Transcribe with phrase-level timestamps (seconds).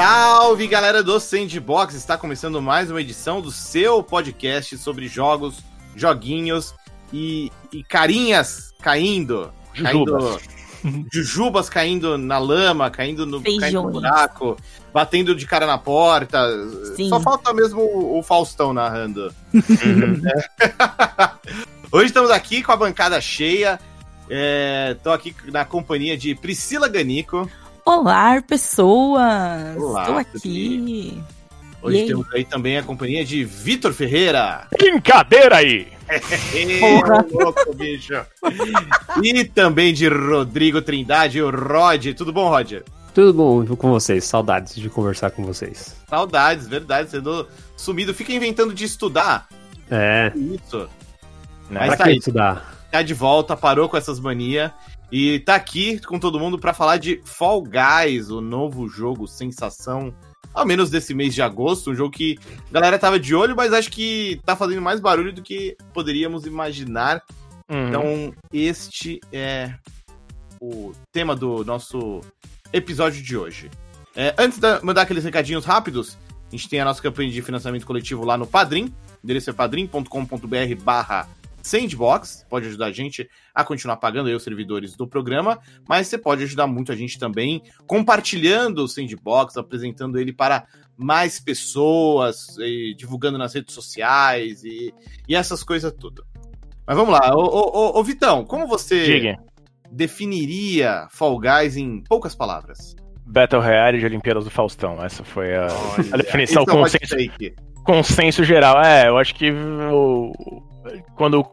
[0.00, 1.96] Salve galera do Sandbox!
[1.96, 5.58] Está começando mais uma edição do seu podcast sobre jogos,
[5.96, 6.72] joguinhos
[7.12, 9.52] e, e carinhas caindo.
[9.74, 10.40] Jujubas.
[10.84, 14.56] Caindo, jujubas caindo na lama, caindo no, caindo no buraco,
[14.94, 16.46] batendo de cara na porta.
[16.94, 17.08] Sim.
[17.08, 19.34] Só falta mesmo o, o Faustão narrando.
[21.90, 23.80] Hoje estamos aqui com a bancada cheia.
[24.92, 27.50] Estou aqui na companhia de Priscila Ganico.
[27.88, 29.74] Olá, pessoas!
[29.78, 31.22] Olá, Estou aqui.
[31.80, 32.06] Hoje E aí?
[32.06, 34.66] temos aí também a companhia de Vitor Ferreira.
[34.78, 35.88] Brincadeira aí!
[36.80, 37.24] Porra.
[37.32, 38.12] louco, bicho.
[39.22, 42.08] E também de Rodrigo Trindade, o Rod.
[42.14, 42.74] Tudo bom, Rod?
[43.14, 44.22] Tudo bom com vocês?
[44.24, 45.96] Saudades de conversar com vocês.
[46.10, 47.08] Saudades, verdade.
[47.08, 48.12] Você andou sumido.
[48.12, 49.48] Fica inventando de estudar.
[49.90, 50.86] É, Isso.
[51.70, 51.80] Né?
[51.80, 52.16] Mas pra tá que aí.
[52.18, 52.74] estudar?
[52.90, 54.70] Tá de volta, parou com essas manias.
[55.10, 60.12] E tá aqui com todo mundo pra falar de Fall Guys, o novo jogo sensação,
[60.52, 61.90] ao menos desse mês de agosto.
[61.90, 65.32] Um jogo que a galera tava de olho, mas acho que tá fazendo mais barulho
[65.32, 67.22] do que poderíamos imaginar.
[67.70, 67.88] Uhum.
[67.88, 69.74] Então, este é
[70.60, 72.20] o tema do nosso
[72.72, 73.70] episódio de hoje.
[74.14, 77.86] É, antes de mandar aqueles recadinhos rápidos, a gente tem a nossa campanha de financiamento
[77.86, 78.92] coletivo lá no Padrim.
[79.22, 81.28] O endereço é padrim.com.br barra
[81.68, 82.46] Sandbox.
[82.48, 86.42] Pode ajudar a gente a continuar pagando aí os servidores do programa, mas você pode
[86.44, 92.56] ajudar muito a gente também compartilhando o Sandbox, apresentando ele para mais pessoas,
[92.96, 94.92] divulgando nas redes sociais e,
[95.28, 96.24] e essas coisas tudo.
[96.86, 99.36] Mas vamos lá, ô, ô, ô, ô, Vitão, como você Diga.
[99.90, 102.96] definiria Fall Guys em poucas palavras?
[103.26, 105.04] Battle Royale de Olimpíadas do Faustão.
[105.04, 105.66] Essa foi a,
[106.12, 107.14] a definição, é o consenso,
[107.84, 108.82] consenso geral.
[108.82, 110.32] É, eu acho que o-
[111.14, 111.44] quando,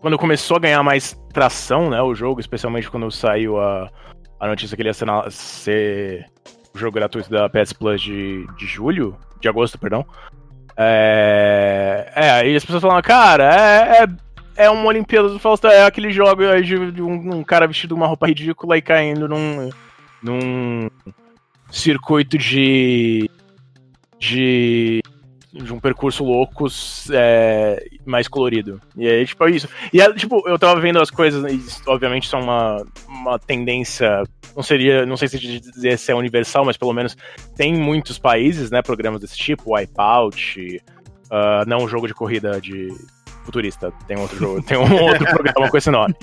[0.00, 3.90] quando começou a ganhar mais tração, né, o jogo, especialmente quando saiu a,
[4.38, 6.26] a notícia que ele ia ser, na- ser
[6.74, 10.04] o jogo gratuito da PS Plus de, de julho, de agosto, perdão.
[10.76, 15.84] É, é, aí as pessoas falavam, cara, é, é, é uma Olimpíadas do Faustão, é
[15.84, 19.68] aquele jogo de, um, um cara vestido uma roupa ridícula e caindo num,
[20.22, 20.88] num
[21.70, 23.28] circuito de.
[24.18, 25.02] de.
[25.52, 26.66] De um percurso louco
[27.12, 28.80] é, mais colorido.
[28.96, 29.68] E aí, tipo, é isso.
[29.92, 34.22] E é, tipo, eu tava vendo as coisas, e obviamente são uma, uma tendência.
[34.54, 35.04] Não seria.
[35.04, 37.16] Não sei se dizer se é universal, mas pelo menos
[37.56, 38.82] tem muitos países, né?
[38.82, 40.82] Programas desse tipo, Wipeout.
[41.30, 42.88] ah, não um jogo de corrida de
[43.50, 46.14] futurista, tem outro jogo, tem um outro programa com esse nome.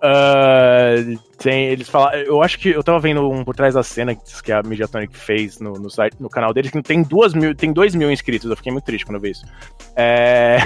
[0.00, 0.94] Ah,
[1.36, 2.14] tem, eles falam.
[2.14, 5.58] Eu acho que eu tava vendo um por trás da cena que a Mediatonic fez
[5.58, 8.48] no, no, site, no canal deles, que tem duas mil, tem dois mil inscritos.
[8.48, 9.44] Eu fiquei muito triste quando eu vi isso.
[9.96, 10.58] É,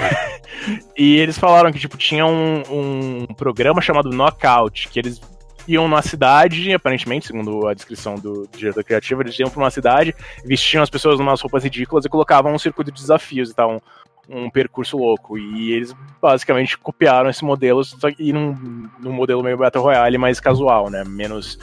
[0.95, 5.19] e eles falaram que tipo, tinha um, um programa chamado Knockout, que eles
[5.67, 10.13] iam numa cidade, aparentemente, segundo a descrição do diretor criativo, eles iam pra uma cidade,
[10.45, 13.81] vestiam as pessoas em umas roupas ridículas e colocavam um circuito de desafios e tal.
[14.29, 15.37] Um, percurso louco.
[15.37, 17.81] E eles basicamente copiaram esse modelo,
[18.15, 21.03] que num, num modelo meio Battle Royale mais casual, né?
[21.05, 21.59] Menos,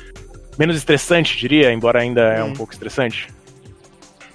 [0.58, 2.52] menos estressante, diria, embora ainda é um Hum.
[2.54, 3.28] pouco estressante.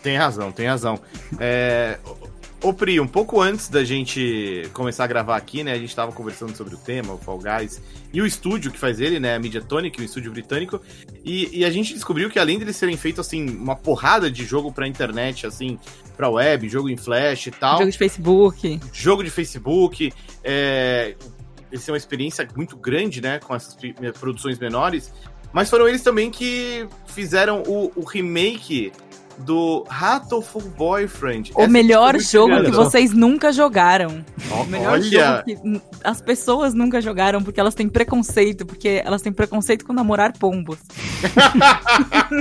[0.02, 1.00] Tem razão, tem razão.
[1.40, 1.98] É,
[2.66, 5.72] Ô Pri, um pouco antes da gente começar a gravar aqui, né?
[5.72, 7.80] A gente tava conversando sobre o tema, o Fall Guys,
[8.12, 9.36] e o estúdio que faz ele, né?
[9.36, 10.82] A Mediatonic, o estúdio britânico.
[11.24, 14.72] E, e a gente descobriu que além deles serem feitos, assim, uma porrada de jogo
[14.72, 15.78] pra internet, assim,
[16.18, 17.78] pra web, jogo em flash e tal.
[17.78, 18.80] Jogo de Facebook.
[18.92, 20.12] jogo de Facebook.
[20.44, 21.16] É,
[21.72, 23.78] eles têm uma experiência muito grande, né, com essas
[24.20, 25.14] produções menores.
[25.54, 28.92] Mas foram eles também que fizeram o, o remake
[29.40, 31.52] do Hatoful Boyfriend.
[31.56, 34.24] O Essa melhor muito jogo que vocês nunca jogaram.
[34.52, 39.22] O melhor Olha, jogo que as pessoas nunca jogaram porque elas têm preconceito, porque elas
[39.22, 40.78] têm preconceito com namorar pombos.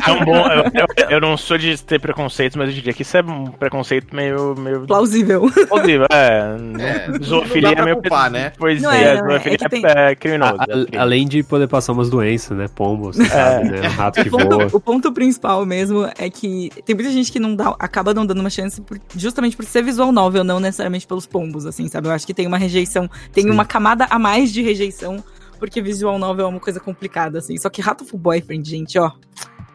[0.06, 0.36] É bom.
[0.36, 3.46] Eu, eu- eu não sou de ter preconceito, mas eu diria que isso é um
[3.46, 4.54] preconceito meio.
[4.58, 5.48] meio Plausível.
[5.68, 6.06] plausível.
[6.10, 7.96] É, É, não zoofilia dá pra é meio.
[8.00, 8.52] culpar, né?
[8.58, 9.32] Pois Não é, é, não é.
[9.32, 10.54] zoofilia É que tem- é, criminoso.
[10.58, 10.64] A-
[10.98, 12.66] a- além de poder passar umas doenças, né?
[12.74, 13.80] Pombo, você sabe, né?
[13.88, 14.68] Um rato que O ponto, voa.
[14.72, 18.40] o ponto principal mesmo é que tem muita gente que não dá, acaba não dando
[18.40, 22.08] uma chance por- justamente por ser visual novel, não necessariamente pelos pombos, assim, sabe?
[22.08, 23.50] Eu acho que tem uma rejeição, tem Sim.
[23.50, 25.22] uma camada a mais de rejeição,
[25.58, 27.56] porque visual novel é uma coisa complicada, assim.
[27.56, 29.10] Só que Hatoful Boyfriend, gente, ó,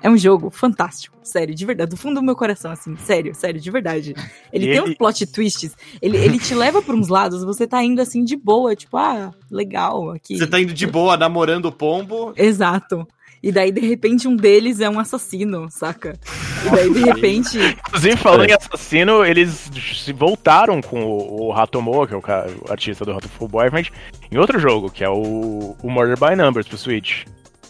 [0.02, 3.60] é um jogo fantástico, sério, de verdade, do fundo do meu coração, assim, sério, sério,
[3.60, 4.14] de verdade.
[4.54, 7.68] Ele E tem ele- uns plot twists, ele, ele te leva pra uns lados, você
[7.68, 10.38] tá indo assim de boa, tipo, ah, legal aqui.
[10.38, 12.34] Você tá indo de boa, namorando o pombo.
[12.38, 13.06] Exato.
[13.42, 16.20] E daí, de repente, um deles é um assassino, saca?
[16.66, 17.58] E daí, de repente.
[17.88, 19.70] Inclusive, falando em assassino, eles
[20.04, 23.92] se voltaram com o, o Hatomo, que é o, cara- o artista do Hatoful Boyfriend,
[24.32, 27.24] em outro jogo, que é o, o Murder by Numbers pro Switch.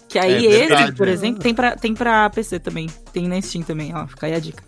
[0.07, 2.87] Que aí É esse, verdade, por exemplo, tem pra, tem pra PC também.
[3.13, 4.07] Tem na Steam também, ó.
[4.07, 4.63] Fica aí a dica.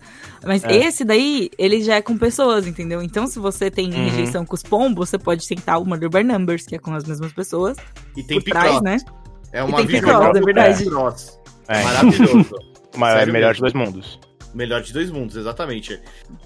[0.46, 0.72] Mas É.
[0.72, 3.02] esse daí, ele já é com pessoas, entendeu?
[3.02, 4.04] Então, se você tem Uhum.
[4.04, 7.04] rejeição com os pombos, você pode tentar o Murder by Numbers, que é com as
[7.04, 7.76] mesmas pessoas.
[8.16, 8.98] E tem por trás, né?
[9.52, 10.84] É uma vida é verdade.
[10.84, 11.38] Picross.
[11.68, 11.82] É.
[11.82, 12.54] Maravilhoso.
[12.96, 13.54] Mas é melhor mesmo.
[13.54, 14.20] de dois mundos.
[14.54, 15.98] Melhor de dois mundos, exatamente.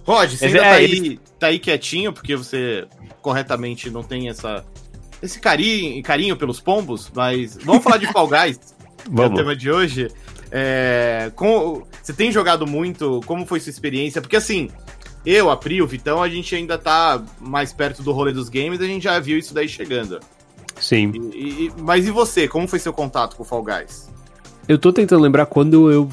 [0.04, 2.86] Rod, você Mas ainda é, tá, eles- aí, tá aí quietinho, porque você
[3.20, 4.64] corretamente não tem essa,
[5.20, 8.58] esse carinho, carinho pelos pombos, mas vamos falar de Fall Guys,
[9.12, 10.08] que é o tema de hoje.
[10.52, 13.20] É, com- você tem jogado muito?
[13.26, 14.20] Como foi sua experiência?
[14.22, 14.70] Porque assim,
[15.24, 18.80] eu, a Pri, o Vitão, a gente ainda tá mais perto do rolê dos games,
[18.80, 20.20] a gente já viu isso daí chegando.
[20.80, 21.12] Sim.
[21.32, 22.46] E- e- mas e você?
[22.48, 24.08] Como foi seu contato com o Fall Guys?
[24.68, 26.10] Eu tô tentando lembrar quando eu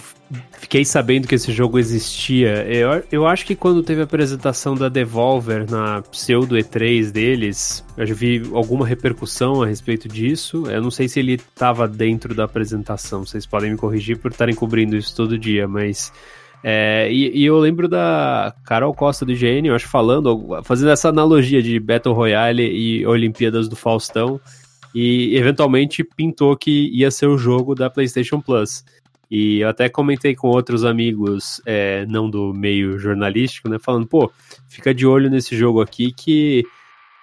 [0.60, 2.64] fiquei sabendo que esse jogo existia.
[2.68, 8.06] Eu, eu acho que quando teve a apresentação da Devolver na pseudo E3 deles, eu
[8.06, 10.66] já vi alguma repercussão a respeito disso.
[10.70, 14.54] Eu não sei se ele tava dentro da apresentação, vocês podem me corrigir por estarem
[14.56, 16.14] cobrindo isso todo dia, mas.
[16.64, 21.10] É, e, e eu lembro da Carol Costa do IGN, eu acho, falando, fazendo essa
[21.10, 24.40] analogia de Battle Royale e Olimpíadas do Faustão
[24.96, 28.86] e eventualmente pintou que ia ser o jogo da PlayStation Plus.
[29.30, 33.78] E eu até comentei com outros amigos, é, não do meio jornalístico, né?
[33.80, 34.32] Falando, pô,
[34.70, 36.64] fica de olho nesse jogo aqui que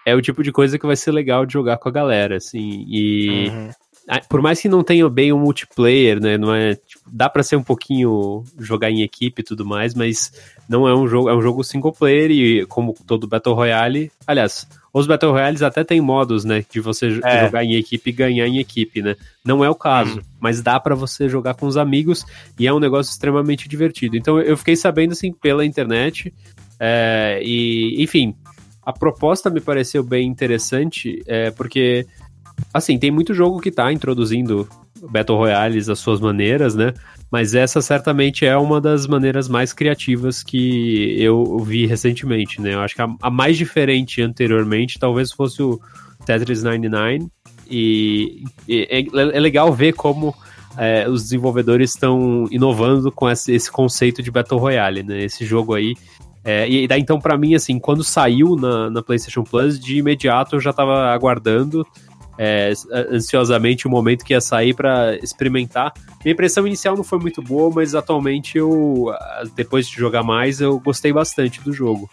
[0.05, 2.85] é o tipo de coisa que vai ser legal de jogar com a galera, assim.
[2.89, 3.71] E Uhum.
[4.13, 6.37] Ah, por mais que não tenha bem um multiplayer, né?
[6.37, 10.33] Não é, tipo, dá pra ser um pouquinho jogar em equipe e tudo mais, mas
[10.69, 14.67] não é um jogo, é um jogo single player e como todo Battle Royale, aliás,
[14.93, 17.45] os Battle Royales até tem modos, né, de você É.
[17.45, 19.15] jogar em equipe e ganhar em equipe, né?
[19.45, 22.27] Não é o caso, mas dá pra você jogar com os amigos
[22.59, 24.17] e é um negócio extremamente divertido.
[24.17, 26.35] Então eu fiquei sabendo assim pela internet
[26.81, 28.35] é, e, enfim,
[28.85, 32.07] a proposta me pareceu bem interessante, é, porque
[32.73, 34.69] assim, tem muito jogo que tá introduzindo
[35.11, 36.93] Battle Royales às suas maneiras, né?
[37.31, 42.75] Mas essa certamente é uma das maneiras mais criativas que eu vi recentemente, né?
[42.75, 45.81] Eu acho que a, a mais diferente anteriormente talvez fosse o
[46.25, 47.29] Tetris 99
[47.71, 50.35] e, e é, é legal ver como
[50.77, 55.25] é, os desenvolvedores estão inovando com esse, esse conceito de Battle Royale, né?
[55.25, 55.95] Esse jogo aí
[56.43, 60.57] é, e daí, então, pra mim, assim, quando saiu na, na PlayStation Plus, de imediato
[60.57, 61.87] eu já tava aguardando
[62.43, 62.73] é,
[63.13, 65.93] ansiosamente o momento que ia sair pra experimentar.
[66.25, 70.59] Minha impressão inicial não foi muito boa, mas atualmente eu, ah, depois de jogar mais,
[70.59, 72.09] eu gostei bastante do jogo.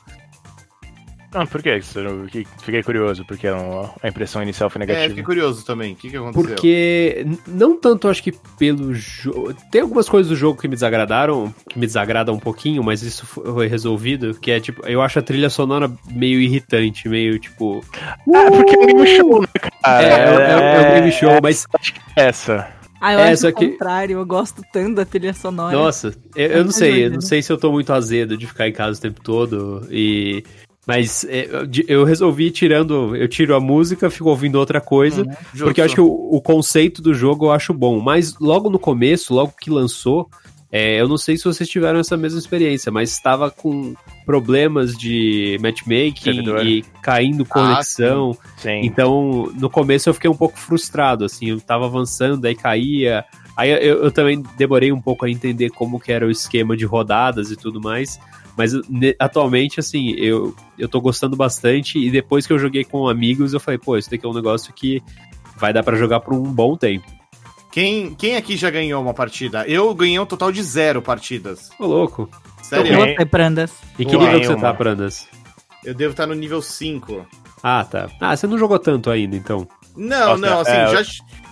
[1.40, 1.82] Ah, por quê?
[1.82, 5.10] Você não- que- Fiquei curioso, porque não- a impressão inicial foi É, negativa.
[5.10, 5.94] fiquei curioso também.
[5.94, 6.44] O que, que aconteceu?
[6.56, 9.54] Porque, não tanto acho que pelo jogo.
[9.72, 13.26] Tem algumas coisas do jogo que me desagradaram, que me desagradam um pouquinho, mas isso
[13.26, 14.34] foi resolvido.
[14.40, 17.84] Que é tipo, eu acho a trilha sonora meio irritante, meio tipo.
[17.94, 19.48] Ah, porque é um game show, né,
[19.82, 20.04] cara?
[20.04, 21.66] é, é, é um game show, mas.
[22.16, 22.68] Essa.
[23.00, 25.76] Ah, eu É, acho o que- contrário, eu gosto tanto da trilha sonora.
[25.78, 28.48] Nossa, eu, eu É não sei, eu não sei se eu tô muito azedo de
[28.48, 30.44] ficar em casa o tempo todo e
[30.88, 31.50] mas é,
[31.86, 35.66] eu resolvi ir tirando, eu tiro a música, fico ouvindo outra coisa, Justo.
[35.66, 38.80] porque eu acho que o, o conceito do jogo eu acho bom, mas logo no
[38.80, 40.30] começo, logo que lançou,
[40.72, 43.96] é, eu não sei se vocês tiveram essa mesma experiência, mas estava com
[44.26, 46.66] problemas de matchmaking Servidor.
[46.66, 48.38] e caindo conexão.
[48.58, 48.82] Sim.
[48.84, 53.26] Então, no começo eu fiquei um pouco frustrado, assim, eu tava avançando, aí caía.
[53.56, 56.86] Aí eu, eu também demorei um pouco a entender como que era o esquema de
[56.86, 58.20] rodadas e tudo mais.
[58.58, 62.00] Mas ne- atualmente, assim, eu, eu tô gostando bastante.
[62.00, 64.74] E depois que eu joguei com amigos, eu falei, pô, isso daqui é um negócio
[64.74, 65.02] que
[65.56, 67.06] vai dar pra jogar por um bom tempo.
[67.72, 69.64] Quem, quem aqui já ganhou uma partida?
[69.68, 71.70] Eu ganhei um total de zero partidas.
[71.80, 72.28] Ô, louco.
[72.64, 73.16] Sério, E Ganhei.
[73.16, 73.72] você, Prandas?
[74.00, 75.28] E que nível que você tá, Prandas?
[75.86, 77.26] eu devo estar no nível 5.
[77.64, 78.10] Ah, tá.
[78.20, 79.68] Ah, você não jogou tanto ainda, então.
[79.96, 81.04] Não, Nossa, não, assim, é, já,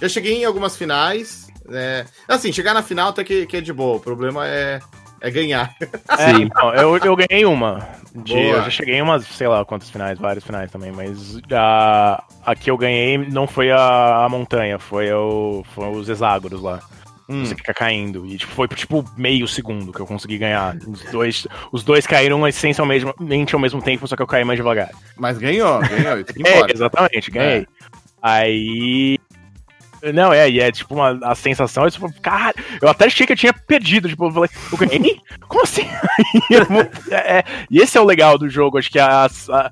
[0.01, 1.47] já cheguei em algumas finais.
[1.69, 3.97] é, assim, chegar na final até que, que é de boa.
[3.97, 4.79] O problema é,
[5.27, 5.75] é ganhar.
[6.17, 6.43] É, Sim.
[6.43, 7.85] então, eu, eu ganhei uma.
[8.15, 12.23] De- eu já cheguei em umas, sei lá quantas finais, várias finais também, mas a,
[12.45, 16.79] a que eu ganhei não foi a, a montanha, foi, o, foi os hexágonos lá.
[17.27, 18.25] Hum, Você fica caindo.
[18.25, 20.77] E tipo, foi por tipo meio segundo que eu consegui ganhar.
[20.87, 23.05] Os dois, os dois caíram essencialmente
[23.53, 24.89] ao mesmo tempo, só que eu caí mais devagar.
[25.17, 26.17] mas ganhou, ganhou.
[26.19, 27.67] Isso que É, exatamente, ganhei.
[28.21, 29.17] Aí.
[30.13, 33.33] Não, é, e é tipo uma a sensação, é tipo, cara, eu até achei que
[33.33, 35.19] eu tinha perdido, tipo, eu falei, eu ganhei?
[35.47, 35.87] Como assim?
[37.11, 39.71] É, é, e esse é o legal do jogo, acho que as a,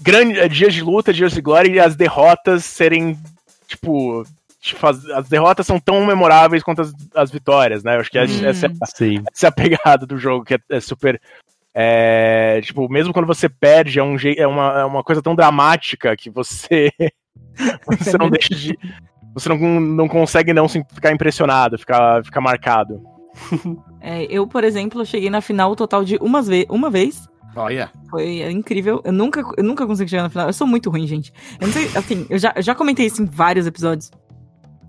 [0.00, 3.18] grande, é, dias de luta, dias de glória e as derrotas serem,
[3.66, 4.24] tipo,
[4.60, 7.96] te faz- as derrotas são tão memoráveis quanto as, as vitórias, né?
[7.96, 8.48] Eu acho que essa, Hum.
[8.48, 9.22] essa, Sim.
[9.32, 11.20] essa é a pegada do jogo, que é, é super.
[11.74, 16.16] é, tipo, mesmo quando você perde, é, um, é, uma, é uma coisa tão dramática
[16.16, 16.90] que você.
[17.86, 18.78] você não deixa de.
[19.34, 23.00] Você não, não consegue não ficar impressionado, ficar, ficar marcado.
[24.06, 27.26] É, eu, por exemplo, cheguei na final o total de umas ve uma vez.
[27.56, 27.90] Olha.
[28.10, 29.00] Foi incrível.
[29.02, 30.46] Eu nunca, eu nunca consegui chegar na final.
[30.46, 31.32] Eu sou muito ruim, gente.
[31.58, 34.10] Eu não sei, assim, eu já, eu já comentei isso em vários episódios.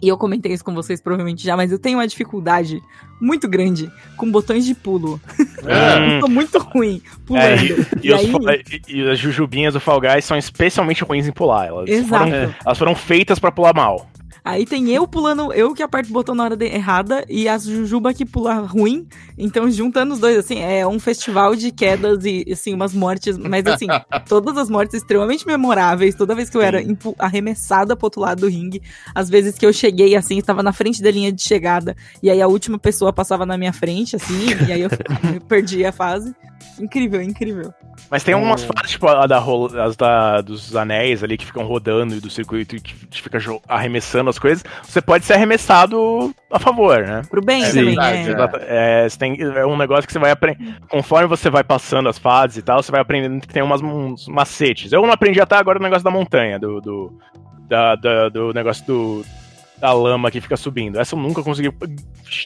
[0.04, 2.82] E eu comentei isso com vocês provavelmente já, mas eu tenho uma dificuldade
[3.22, 5.18] muito grande com botões de pulo.
[5.66, 6.18] É.
[6.18, 7.44] Eu sou muito ruim pulando.
[7.44, 7.56] É,
[8.04, 11.32] e, E, os aí, e- e as jujubinhas do Fall Guys são especialmente ruins em
[11.32, 11.66] pular.
[11.66, 12.24] Elas, Exato.
[12.30, 14.08] foram, elas foram feitas pra pular mal.
[14.46, 17.58] Aí tem eu pulando, eu que aperto o botão na hora de- errada e a
[17.58, 19.08] Jujuba que pula ruim.
[19.38, 23.38] Então, juntando os dois, assim, é um festival de quedas e, assim, umas mortes.
[23.38, 23.88] Mas, assim,
[24.30, 26.16] todas as mortes extremamente memoráveis.
[26.16, 26.80] Toda vez que eu era
[27.20, 28.82] arremessada pro outro lado do ringue.
[29.14, 31.96] Às vezes que eu cheguei, assim, estava na frente da linha de chegada.
[32.22, 34.46] E aí a última pessoa passava na minha frente, assim.
[34.68, 34.90] e aí eu,
[35.34, 36.34] eu perdi a fase.
[36.79, 37.74] Incrível, incrível.
[38.12, 38.67] Mas tem umas É.
[38.67, 39.41] fases, tipo, a da,
[39.84, 44.29] as da, dos anéis ali que ficam rodando e do circuito e que fica arremessando
[44.29, 44.63] as coisas.
[44.84, 47.22] Você pode ser arremessado a favor, né?
[47.29, 48.31] Pro bem É também, verdade, é.
[49.01, 49.05] é.
[49.05, 50.75] É, tem, é um negócio que você vai aprender.
[50.89, 54.27] Conforme você vai passando as fases e tal, você vai aprendendo que tem umas, uns
[54.27, 54.91] macetes.
[54.91, 56.81] Eu não aprendi até agora o negócio da montanha, do.
[56.81, 57.17] do,
[57.67, 59.25] da- da- do negócio do.
[59.79, 61.00] Da lama que fica subindo.
[61.00, 61.70] Essa eu nunca consegui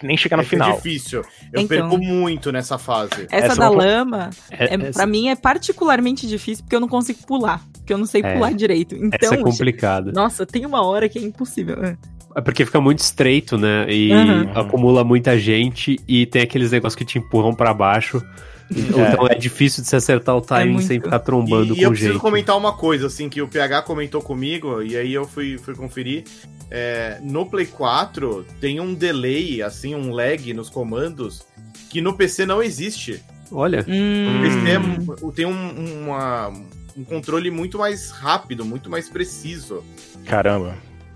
[0.03, 0.71] nem chegar no Essa final.
[0.71, 1.21] É difícil.
[1.53, 1.67] Eu Então.
[1.67, 3.27] perco muito nessa fase.
[3.31, 6.79] Essa, Essa da eu vou- lama, É, é, pra mim, é particularmente difícil porque eu
[6.79, 7.62] não consigo pular.
[7.74, 8.33] Porque eu não sei É.
[8.33, 8.95] pular direito.
[8.95, 10.12] essa Então, é complicada.
[10.12, 11.83] nossa, tem uma hora que é impossível.
[11.83, 11.98] É.
[12.36, 13.86] É porque fica muito estreito, né?
[13.91, 14.51] E Uhum.
[14.55, 18.24] acumula muita gente e tem aqueles negócios que te empurram pra baixo.
[18.71, 20.88] Então é difícil de se acertar o timing muito.
[20.88, 22.21] sem ficar trombando E, e com eu preciso gente.
[22.21, 26.23] comentar uma coisa, assim, que o PH comentou comigo, e aí eu fui, fui conferir.
[26.69, 31.43] É, no Play 4 tem um delay, assim, um lag nos comandos,
[31.89, 33.23] que no PC não existe.
[33.51, 36.49] Olha, O Hum, PC é tem um, uma-
[36.95, 39.83] um controle muito mais rápido, muito mais preciso.
[40.25, 40.75] Caramba.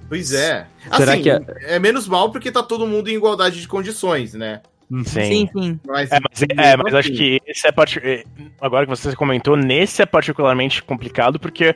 [0.09, 0.65] Pois é.
[0.97, 1.79] Será assim, que é...
[1.79, 4.61] menos mal porque tá todo mundo em igualdade de condições, né?
[5.05, 5.25] Sim.
[5.25, 5.79] sim, sim.
[5.87, 8.23] Mas, É, mas, é, mas acho que esse é parti- é,
[8.61, 11.75] Agora que você comentou, nesse é particularmente complicado porque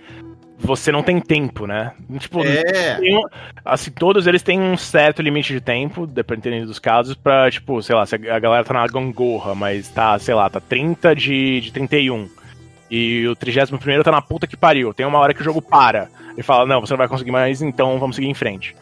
[0.59, 1.93] você não tem tempo, né?
[2.17, 3.23] Tipo, É, tem um-
[3.63, 7.95] assim, todos eles têm um certo limite de tempo, dependendo dos casos, pra, tipo, sei
[7.95, 11.71] lá, se a galera tá na gangorra, mas tá, sei lá, tá 30 de, de
[11.71, 12.27] 31.
[12.89, 14.93] E o 31 tá na puta que pariu.
[14.93, 16.07] Tem uma hora que o jogo para.
[16.33, 18.75] Ele fala, não, você não vai conseguir mais, então vamos seguir em frente.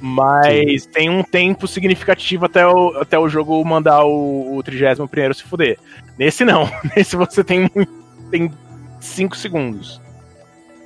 [0.00, 5.42] Mas tem um tempo significativo até o, até o jogo mandar o, o 31 se
[5.44, 5.78] fuder.
[6.18, 6.68] Nesse não.
[6.96, 7.92] Nesse você tem muito.
[8.30, 8.50] Tem
[9.00, 10.00] 5 segundos.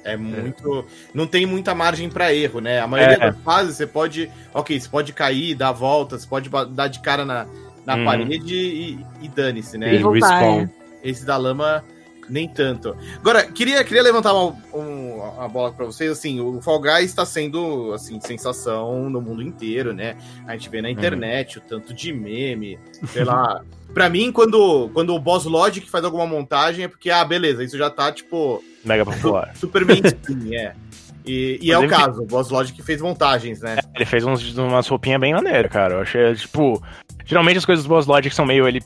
[0.04, 0.84] é muito.
[1.14, 2.80] Não tem muita margem pra erro, né?
[2.80, 3.18] A maioria É.
[3.30, 4.30] das fases você pode.
[4.54, 7.46] Ok, você pode cair, dar volta, você pode dar de cara na,
[7.86, 8.04] na Uhum.
[8.04, 9.94] parede e, e dane-se, né?
[9.94, 10.60] E respawn.
[10.62, 10.68] é.
[11.02, 11.82] Esse da lama,
[12.28, 12.96] nem tanto.
[13.16, 16.10] Agora, queria, queria levantar uma, um- uma bola pra vocês.
[16.10, 20.16] Assim, o Fall Guys está sendo, assim, sensação no mundo inteiro, né?
[20.46, 22.78] A gente vê na internet o tanto de meme,
[23.12, 23.62] sei lá.
[23.94, 27.76] Pra mim, quando, quando o Boss Logic faz alguma montagem, é porque, ah, beleza, isso
[27.78, 29.56] já tá, tipo, Mega popular.
[29.56, 30.74] super mainstream, é.
[31.24, 33.76] E, e é o caso, o Boss Logic fez montagens, né?
[33.94, 35.94] Ele fez uns, umas roupinhas bem maneiras, cara.
[35.94, 36.82] Eu achei, tipo.
[37.24, 38.66] Geralmente as coisas do Boss Logic são meio.
[38.68, 38.82] Ele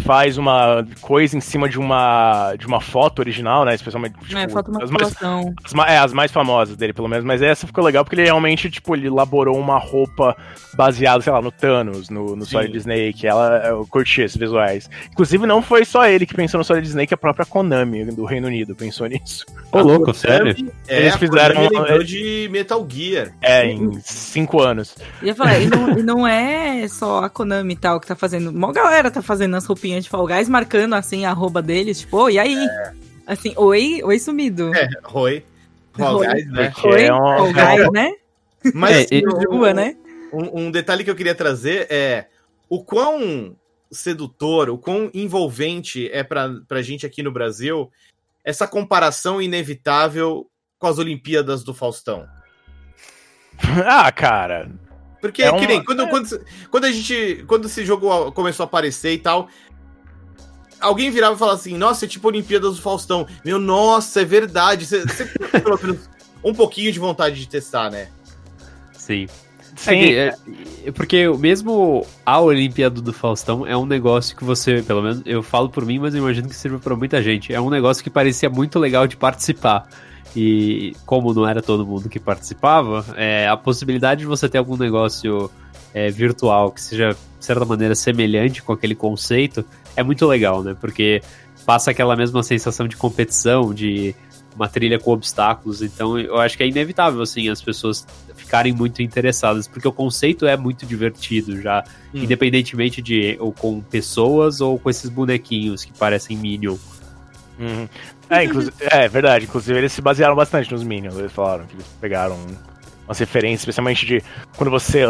[0.00, 3.74] faz uma coisa em cima de uma de uma foto original, né?
[3.74, 4.14] Especialmente.
[4.20, 7.24] Tipo, é, uma as, mais, as, é, as mais famosas dele, pelo menos.
[7.24, 10.36] Mas essa ficou legal porque ele realmente, tipo, ele elaborou uma roupa
[10.74, 12.52] baseada, sei lá, no Thanos, no, no Sim.
[12.52, 13.26] Solid Snake.
[13.26, 14.88] Ela, eu curti esses visuais.
[15.10, 18.46] Inclusive, não foi só ele que pensou no Solid Snake, a própria Konami do Reino
[18.46, 19.44] Unido pensou nisso.
[19.70, 20.54] Ô, louco, sério?
[20.88, 23.32] É, Eles fizeram uma- de Metal Gear.
[23.40, 24.96] É, em cinco anos.
[25.20, 28.16] Eu ia falar, e não, e não é só a Konami e tal que tá
[28.16, 28.50] fazendo.
[28.50, 32.16] Uma galera tá fazendo as roupinhas de Fall Guys, marcando assim a arroba deles, tipo,
[32.18, 32.68] oi, e aí?
[33.26, 34.72] Assim, oi, oi sumido.
[34.74, 35.44] É, Roy.
[35.92, 36.26] Fall Oi.
[36.26, 36.72] Guys, né?
[36.84, 38.12] Oi, é um- Fall Guys, né?
[38.74, 39.96] Mas É, assim, Rua, né?
[40.32, 42.28] Um, um detalhe que eu queria trazer é
[42.68, 43.56] o quão
[43.90, 47.90] sedutor, o quão envolvente é pra, pra gente aqui no Brasil
[48.44, 50.46] essa comparação inevitável
[50.78, 52.26] com as Olimpíadas do Faustão.
[53.84, 54.70] ah, cara.
[55.20, 57.44] Porque, É que uma- nem, quando, quando, quando a gente.
[57.46, 59.48] Quando esse jogo começou a aparecer e tal.
[60.82, 63.26] Alguém virava e falava assim, nossa, é tipo Olimpíadas do Faustão.
[63.44, 64.84] Meu, nossa, é verdade.
[64.86, 66.08] Você você tem pelo menos
[66.44, 68.08] um pouquinho de vontade de testar, né?
[68.92, 69.26] Sim.
[69.74, 70.36] Sim, É,
[70.84, 75.42] é- porque mesmo a Olimpíada do Faustão é um negócio que você, pelo menos eu
[75.42, 77.52] falo por mim, mas eu imagino que sirva pra muita gente.
[77.54, 79.88] É um negócio que parecia muito legal de participar.
[80.36, 84.76] E como não era todo mundo que participava, é, a possibilidade de você ter algum
[84.76, 85.50] negócio
[85.92, 89.64] é, virtual que seja, de certa maneira, semelhante com aquele conceito
[89.96, 90.76] é muito legal, né?
[90.80, 91.22] Porque
[91.64, 94.14] passa aquela mesma sensação de competição, de
[94.54, 95.82] uma trilha com obstáculos.
[95.82, 98.06] Então eu acho que é inevitável, assim, as pessoas
[98.36, 101.82] ficarem muito interessadas, porque o conceito é muito divertido já,
[102.14, 102.22] Hum.
[102.24, 106.76] independentemente de ou com pessoas ou com esses bonequinhos que parecem Minion.
[107.58, 107.88] Uhum.
[108.28, 109.44] É, é verdade.
[109.44, 111.16] Inclusive, eles se basearam bastante nos Minions.
[111.16, 112.38] Eles falaram que eles pegaram
[113.12, 114.22] umas referências, especialmente de
[114.56, 115.04] quando você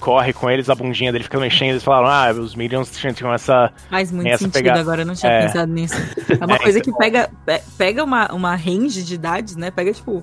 [0.00, 1.70] corre com eles, a bundinha dele fica mexendo.
[1.70, 3.72] Eles falaram, ah, os Minions tinham essa.
[3.88, 5.46] Faz muito Essa sentido pegada- agora, eu não tinha É.
[5.46, 5.94] pensado nisso.
[6.40, 9.70] É uma É, coisa isso que pega, pe- pega uma, uma range de idades, né?
[9.70, 10.22] Pega, tipo,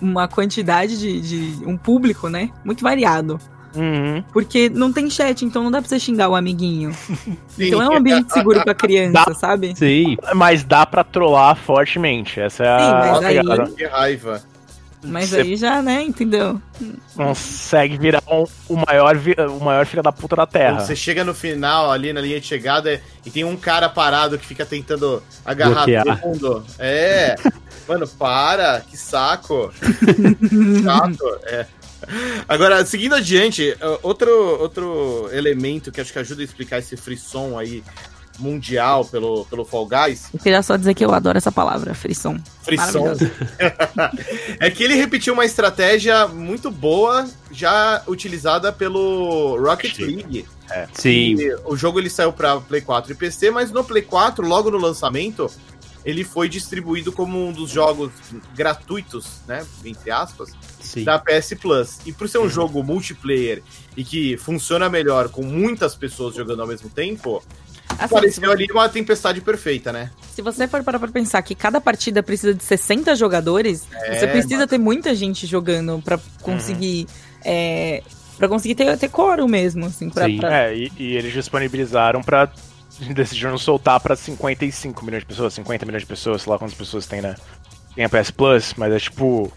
[0.00, 1.64] uma quantidade de, de.
[1.66, 2.50] um público, né?
[2.64, 3.38] Muito variado.
[3.74, 4.22] Uhum.
[4.34, 6.92] Porque não tem chat, então não dá pra você xingar o amiguinho.
[7.48, 7.68] Sim.
[7.68, 9.74] Então é um ambiente seguro pra criança, sabe?
[9.74, 10.16] Sim.
[10.34, 12.38] Mas dá pra trollar fortemente.
[12.38, 14.42] Essa é Sim, a mas aí- que raiva.
[15.04, 16.60] Mas Você- aí já, né, entendeu?
[17.16, 20.76] Consegue virar um- o, maior, vi- o maior filho da puta da Terra.
[20.76, 24.38] Quando você chega no final, ali na linha de chegada, e tem um cara parado
[24.38, 26.04] que fica tentando agarrar Bloquear.
[26.04, 26.64] todo mundo.
[26.78, 27.34] É.
[27.88, 29.72] Mano, para, que saco.
[29.78, 31.66] Que Chato, é.
[32.48, 34.30] Agora, seguindo adiante, outro,
[34.60, 37.82] outro elemento que acho que ajuda a explicar esse frisson aí
[38.42, 42.38] mundial pelo, pelo Fall Guys, Eu queria só dizer que eu adoro essa palavra, frição.
[42.76, 43.30] Maravilhoso.
[44.58, 50.04] é que ele repetiu uma estratégia muito boa já utilizada pelo Rocket Sim.
[50.04, 50.46] League.
[50.94, 51.36] Sim.
[51.38, 54.70] E o jogo ele saiu para Play 4 e PC, mas no Play 4, logo
[54.70, 55.50] no lançamento,
[56.04, 58.10] ele foi distribuído como um dos jogos
[58.54, 61.04] gratuitos, né, entre aspas, Sim.
[61.04, 61.98] da PS Plus.
[62.04, 63.62] E por ser um jogo multiplayer
[63.96, 67.42] e que funciona melhor com muitas pessoas jogando ao mesmo tempo,
[67.98, 70.10] Assim, pareceu você, ali uma tempestade perfeita, né?
[70.32, 74.26] se você for parar pra pensar que cada partida precisa de 60 jogadores, É, você
[74.26, 77.06] precisa ter muita gente jogando pra conseguir.
[77.44, 78.02] É,
[78.38, 80.38] pra conseguir ter, ter quórum mesmo, assim, pra, Sim.
[80.38, 82.48] pra- É, e, e eles disponibilizaram pra.
[83.14, 87.06] Decidiram soltar pra 55 milhões de pessoas, 50 milhões de pessoas, sei lá quantas pessoas
[87.06, 87.34] tem, né?
[87.94, 89.52] Tem a PS Plus, mas é tipo.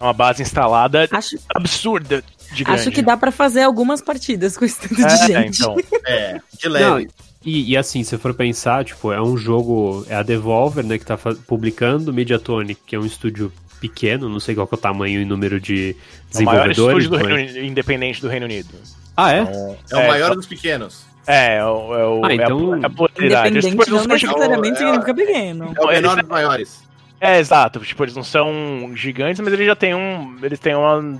[0.00, 2.80] é Uma base instalada Acho, absurda de grande.
[2.80, 5.60] acho que dá pra fazer algumas partidas com esse tanto de É, gente.
[5.62, 5.76] então.
[6.06, 7.10] É, de Não, leve.
[7.44, 11.06] E, e assim, se for pensar, tipo, é um jogo, é a Devolver, né, que
[11.06, 15.22] tá publicando Mediatonic, que é um estúdio pequeno, não sei qual que é o tamanho
[15.22, 15.96] e número de
[16.34, 17.04] É o maior desenvolvedores.
[17.04, 18.68] estúdio do mas- Reino, independente do Reino Unido.
[19.16, 19.40] Ah, é?
[19.40, 21.04] Então, É o maior dos pequenos.
[21.26, 23.10] É, é o, é o, Ah, é a- então- é a pluralidade.
[23.14, 25.72] Tipo, Independente eles não não são necessariamente é- significa pequeno.
[25.76, 26.82] É o menor dos maiores.
[27.20, 27.80] É, exato.
[27.80, 30.36] Tipo, eles não são gigantes, mas eles já têm um.
[30.42, 31.18] Eles têm uma,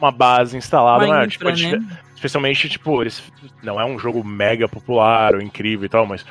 [0.00, 1.26] uma base instalada, Uma maior.
[1.26, 1.88] infra, Tipo, né?
[2.20, 3.22] Especialmente, tipo, eles.
[3.62, 6.22] Não é um jogo mega popular ou incrível e tal, mas.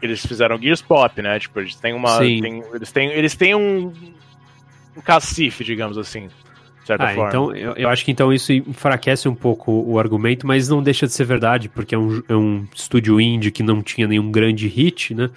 [0.00, 1.38] Eles fizeram Gears Pop, né?
[1.38, 2.18] Tipo, eles têm uma.
[2.18, 3.92] Tem- eles, têm, eles têm um.
[4.96, 6.26] Um cacife, digamos assim.
[6.26, 7.28] De certa Ah, forma.
[7.28, 11.06] então eu, eu acho que então isso enfraquece um pouco o argumento, mas não deixa
[11.06, 14.66] de ser verdade, porque é um, é um estúdio indie que não tinha nenhum grande
[14.66, 15.30] hit, né?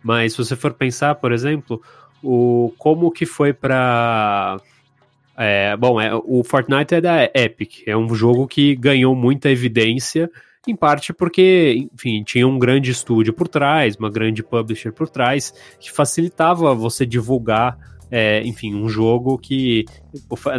[0.00, 1.82] Mas se você for pensar, por exemplo,
[2.22, 4.58] o como que foi pra.
[5.36, 10.30] É, bom, é, o Fortnite é da Epic, é um jogo que ganhou muita evidência,
[10.66, 15.52] em parte porque, enfim, tinha um grande estúdio por trás, uma grande publisher por trás,
[15.78, 17.76] que facilitava você divulgar,
[18.10, 19.84] é, enfim, um jogo que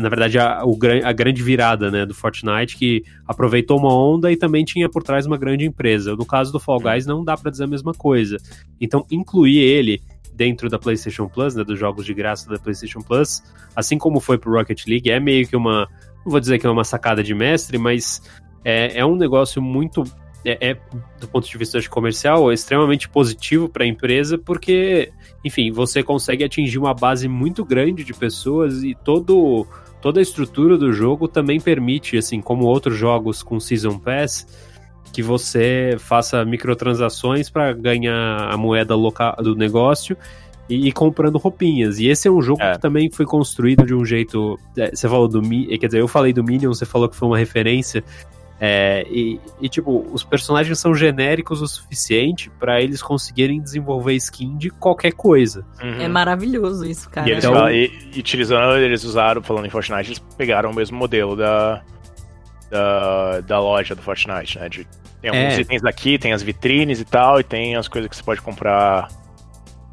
[0.02, 0.62] na verdade, a,
[1.04, 5.26] a grande virada né, do Fortnite, que aproveitou uma onda e também tinha por trás
[5.26, 6.16] uma grande empresa.
[6.16, 8.38] No caso do Fall Guys, não dá pra dizer a mesma coisa.
[8.80, 10.02] Então, incluir ele
[10.36, 13.42] dentro da PlayStation Plus, né, dos jogos de graça da PlayStation Plus,
[13.76, 15.88] assim como foi pro Rocket League, é meio que uma.
[16.26, 18.22] Não vou dizer que é uma sacada de mestre, mas
[18.64, 20.04] é, é um negócio muito.
[20.44, 20.78] É, é,
[21.20, 25.12] do ponto de vista de comercial, é extremamente positivo para a empresa, porque
[25.44, 29.68] enfim, você consegue atingir uma base muito grande de pessoas e todo,
[30.02, 34.48] toda a estrutura do jogo também permite, assim como outros jogos com Season Pass,
[35.14, 40.18] que você faça microtransações para ganhar a moeda local do negócio
[40.70, 42.00] e ir comprando roupinhas.
[42.00, 42.74] E esse é um jogo É.
[42.74, 44.60] que também foi construído de um jeito.
[44.78, 45.42] é, Você falou do
[45.80, 48.04] quer dizer, eu falei do Minion, você falou que foi uma referência.
[48.60, 54.58] É, e, e, tipo, os personagens são genéricos o suficiente para eles conseguirem desenvolver skin
[54.58, 55.66] de qualquer coisa.
[55.84, 56.02] Uhum.
[56.02, 57.28] É maravilhoso isso, cara.
[57.28, 60.74] E eles Então- falam- e, e utilizando, eles usaram, falando em Fortnite, eles pegaram o
[60.74, 61.82] mesmo modelo da,
[62.70, 64.70] da, da loja do Fortnite, né?
[64.70, 64.88] De,
[65.22, 65.62] tem alguns É.
[65.62, 69.08] itens aqui, tem as vitrines e tal, e tem as coisas que você pode comprar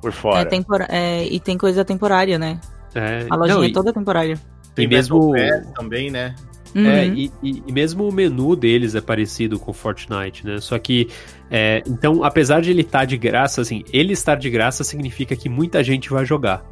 [0.00, 0.46] por É fora.
[0.48, 2.60] tempora- é, e tem coisa temporária, né?
[2.94, 4.38] É, A lojinha não, é e- toda temporária.
[4.74, 5.32] Tem e mesmo,
[5.74, 6.34] também, né?
[6.74, 6.86] Uhum.
[6.90, 10.58] É, e, e- e mesmo o menu deles é parecido com o Fortnite, né?
[10.58, 11.08] Só que,
[11.50, 15.48] é, então, apesar de ele estar de graça, assim, ele estar de graça significa que
[15.50, 16.64] muita gente vai jogar.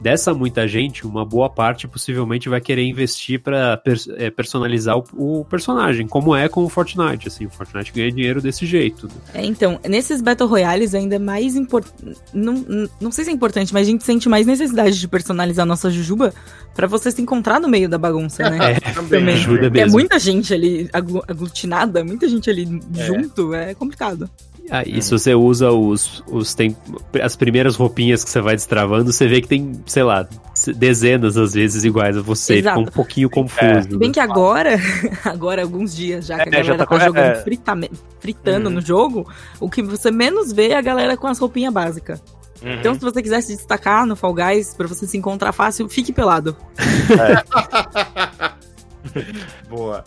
[0.00, 3.80] Dessa muita gente, uma boa parte possivelmente vai querer investir para
[4.16, 7.28] é, personalizar o, o, personagem, como é com o Fortnite.
[7.28, 9.08] Assim, o Fortnite ganha dinheiro desse jeito.
[9.32, 12.18] É, então, nesses Battle Royales ainda é mais importante.
[12.32, 15.90] Não, não sei se é importante, mas a gente sente mais necessidade de personalizar nossa
[15.90, 16.32] Jujuba
[16.74, 18.72] para você se encontrar no meio da bagunça, né?
[18.72, 19.34] É, também.
[19.34, 19.78] Ajuda mesmo.
[19.78, 23.06] É muita gente ali aglutinada, muita gente ali é.
[23.06, 24.28] junto, é complicado.
[24.70, 26.74] Ah, e se você usa os, os tem,
[27.22, 30.26] as primeiras roupinhas que você vai destravando, você vê que tem, sei lá,
[30.74, 32.78] dezenas às vezes iguais a você, Exato.
[32.78, 33.94] fica um pouquinho confuso.
[33.94, 33.98] É.
[33.98, 34.78] Bem que agora,
[35.24, 37.42] agora alguns dias já que a galera já tá, tá jogando é.
[37.42, 37.72] frita,
[38.20, 38.74] fritando uhum.
[38.76, 42.22] no jogo, o que você menos vê é a galera com as roupinhas básicas.
[42.62, 42.72] Uhum.
[42.72, 46.12] Então, se você quiser se destacar no Fall Guys, pra você se encontrar fácil, fique
[46.12, 46.56] pelado.
[47.14, 47.44] É.
[49.68, 50.02] Boa.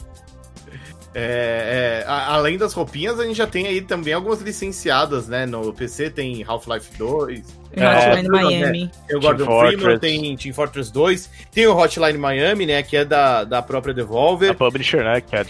[1.13, 5.46] É, é, a, além das roupinhas, a gente já tem aí também algumas licenciadas, né?
[5.46, 7.43] No PC tem Half-Life 2.
[7.74, 8.84] É, Hotline Miami.
[8.86, 8.91] Né?
[9.08, 11.30] Tem o Gordon Freeman, tem Team Fortress 2.
[11.52, 12.84] Tem o Hotline Miami, né?
[12.84, 14.52] Que é da, da própria Devolver.
[14.52, 15.22] A Publisher, né?
[15.22, 15.43] Que é a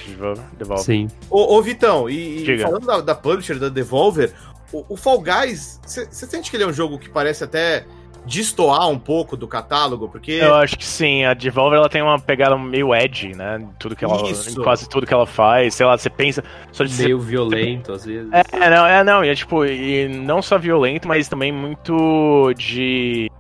[0.58, 0.86] Devolver.
[0.86, 1.08] Sim.
[1.30, 4.34] Ô, ô Vitão, e, e falando da, da, Publisher, da Devolver,
[4.72, 7.86] o, o Fall Guys, você sente que ele é um jogo que parece até
[8.28, 10.34] destoar um pouco do catálogo, porque...
[10.34, 14.04] Eu acho que sim, a Devolver ela tem uma pegada meio edgy, né, tudo que
[14.04, 14.62] ela, Isso.
[14.62, 16.44] quase tudo que ela faz, sei lá, você pensa...
[16.72, 17.26] Só de meio ser...
[17.26, 18.30] violento, às vezes.
[18.32, 23.32] É, não, é, não, e é tipo, e não só violento, mas também muito de...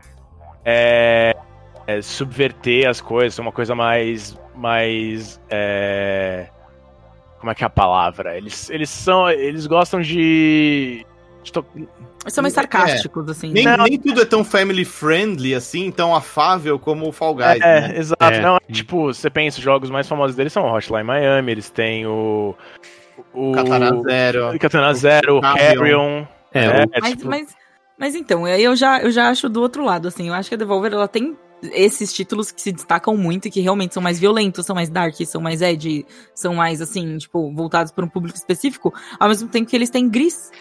[0.63, 1.35] É,
[1.85, 4.39] é, subverter as coisas, uma coisa mais...
[4.55, 6.47] mais é,
[7.39, 8.37] como é que é a palavra?
[8.37, 9.29] Eles, eles são...
[9.29, 11.05] eles gostam de...
[12.27, 13.31] são mais sarcásticos, é.
[13.31, 13.51] assim.
[13.51, 17.61] Nem, nem, tudo é tão family friendly, assim, tão afável como o Fall Guys.
[17.61, 17.97] É, né?
[17.97, 18.23] exato.
[18.23, 18.41] É.
[18.41, 22.05] Não, tipo, você pensa, os jogos mais famosos deles são o Hotline Miami, eles têm
[22.05, 22.55] o.
[23.33, 24.55] O Katana Zero.
[24.55, 26.25] O Katana Zero, o Carrion.
[26.53, 27.27] É, é, mas, tipo...
[27.27, 27.55] mas,
[27.97, 30.27] mas então, aí eu já, eu já acho do outro lado, assim.
[30.27, 33.61] Eu acho que a Devolver ela tem esses títulos que se destacam muito e que
[33.61, 37.91] realmente são mais violentos, são mais dark, são mais edgy, são mais, assim, tipo, voltados
[37.91, 40.51] para um público específico, ao mesmo tempo que eles têm gris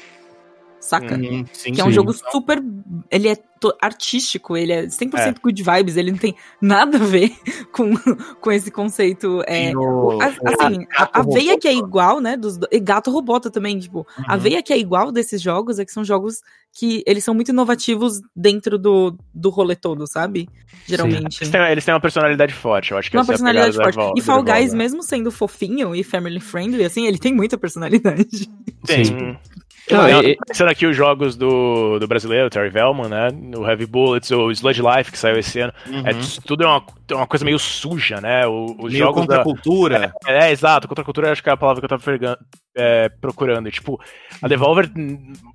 [0.86, 1.16] saca?
[1.16, 1.94] Uhum, sim, que é um sim.
[1.94, 2.62] jogo super.
[3.10, 3.36] Ele é
[3.80, 5.34] artístico, ele é 100% é.
[5.42, 7.32] good vibes, ele não tem nada a ver
[7.72, 7.94] com,
[8.40, 9.42] com esse conceito.
[9.46, 10.20] É, no...
[10.20, 12.36] assim, a, a, veia que é igual, né?
[12.36, 14.24] Dos, e gato robota também, tipo, uhum.
[14.28, 17.50] a veia que é igual desses jogos é que são jogos que eles são muito
[17.50, 20.48] inovativos dentro do, do rolê todo, sabe?
[20.86, 21.38] Geralmente.
[21.40, 23.98] Eles têm, eles têm, uma personalidade forte, eu acho que Uma personalidade forte.
[24.16, 28.48] e Fall Guys, mesmo sendo fofinho e family friendly, assim, ele tem muita personalidade.
[28.84, 29.38] Tem.
[29.90, 33.28] Não, e, pensando aqui os jogos do, do brasileiro, Terry Velman, né?
[33.56, 35.72] O Heavy Bullets, o Sludge Life, que saiu esse ano.
[35.86, 36.06] Uhum.
[36.06, 36.12] É,
[36.44, 38.46] tudo é uma, é uma coisa meio suja, né?
[38.46, 39.42] O, os meio jogos contra da...
[39.42, 40.12] a cultura.
[40.26, 40.88] É, é, exato.
[40.88, 42.38] Contra a cultura acho que é a palavra que eu tava
[42.76, 43.68] é, procurando.
[43.68, 44.00] E, tipo,
[44.42, 44.90] a Devolver,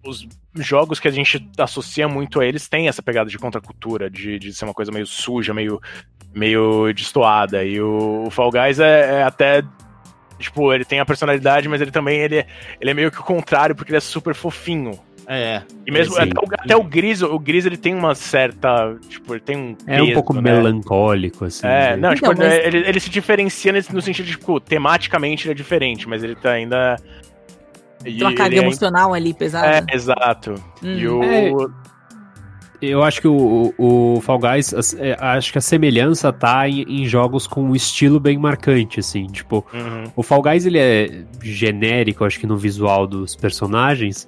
[0.05, 4.39] os jogos que a gente associa muito a eles têm essa pegada de contracultura, de,
[4.39, 5.81] de ser uma coisa meio suja, meio,
[6.33, 7.65] meio destoada.
[7.65, 9.61] E o, o Fall Guys é, é até
[10.41, 12.45] Tipo, ele tem a personalidade, mas ele também ele,
[12.79, 14.99] ele é meio que o contrário, porque ele é super fofinho.
[15.27, 15.61] É.
[15.85, 18.97] E mesmo até o, até, o, Gris, o Gris ele tem uma certa.
[19.07, 19.77] Tipo, ele tem um.
[19.87, 20.41] É peso, um pouco né?
[20.41, 21.65] melancólico, assim.
[21.65, 21.95] É, né?
[21.95, 22.65] não, tipo, então, mas...
[22.65, 26.51] ele, ele se diferencia no sentido de, tipo, tematicamente ele é diferente, mas ele tá
[26.51, 26.97] ainda.
[28.03, 29.85] Tem uma carga emocional ali pesada.
[29.89, 30.55] É, exato.
[30.83, 30.97] Hum.
[30.97, 31.23] E o.
[31.23, 31.51] É,
[32.81, 37.05] eu acho que o, o Fall Guys, é, acho que a semelhança tá em, em,
[37.05, 40.11] jogos com um estilo bem marcante, assim, tipo, uhum.
[40.15, 44.27] o Fall Guys ele é genérico, acho que no visual dos personagens,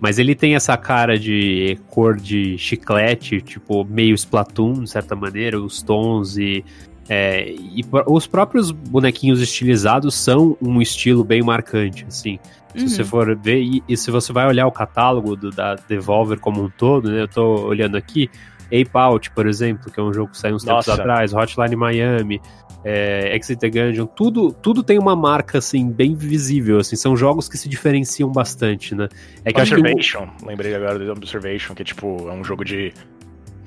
[0.00, 5.60] mas ele tem essa cara de cor de chiclete, tipo, meio Splatoon, de certa maneira,
[5.60, 6.64] os tons e
[7.08, 12.38] é, e os próprios bonequinhos estilizados são um estilo bem marcante, assim.
[12.74, 13.08] Se você uhum.
[13.08, 16.70] for ver, e, e, se você vai olhar o catálogo do, da Devolver como um
[16.70, 17.22] todo, né?
[17.22, 18.30] Eu tô olhando aqui,
[18.66, 20.90] Ape Out, por exemplo, que é um jogo que saiu uns Nossa.
[20.90, 22.40] tempos atrás, Hotline Miami,
[22.84, 27.48] é, Exit the Gungeon, tudo, tudo tem uma marca, assim, bem visível, assim, são jogos
[27.48, 29.08] que se diferenciam bastante, né?
[29.44, 32.92] É que Observation, que lembrei agora do Observation, que, tipo, é um jogo de...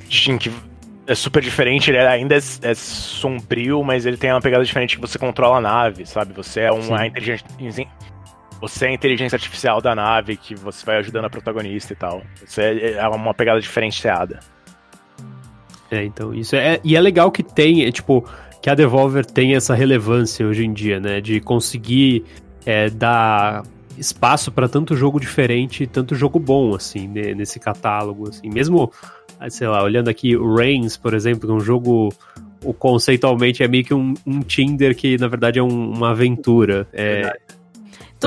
[0.10, 0.52] que
[1.08, 5.02] é super diferente, ele ainda é, é, sombrio, mas ele tem uma pegada diferente que
[5.02, 6.34] você controla a nave, sabe?
[6.34, 7.46] Você é uma inteligência
[8.68, 12.24] você é a inteligência artificial da nave que você vai ajudando a protagonista e tal.
[12.46, 14.40] Você é, é uma pegada diferenciada.
[15.92, 16.80] É, então, isso é.
[16.84, 18.28] E é legal que tem, é, tipo,
[18.62, 21.22] que a Devolver tem essa relevância hoje em dia, né?
[21.22, 22.26] De conseguir
[22.66, 23.64] é, dar
[23.98, 28.50] espaço para tanto jogo diferente e tanto jogo bom, assim, nesse catálogo, assim.
[28.50, 28.92] Mesmo,
[29.50, 32.10] sei lá, olhando aqui o Reigns, por exemplo, que é um jogo
[32.64, 36.88] o conceitualmente é meio que um, um Tinder que na verdade é um, uma aventura.
[36.92, 37.38] É,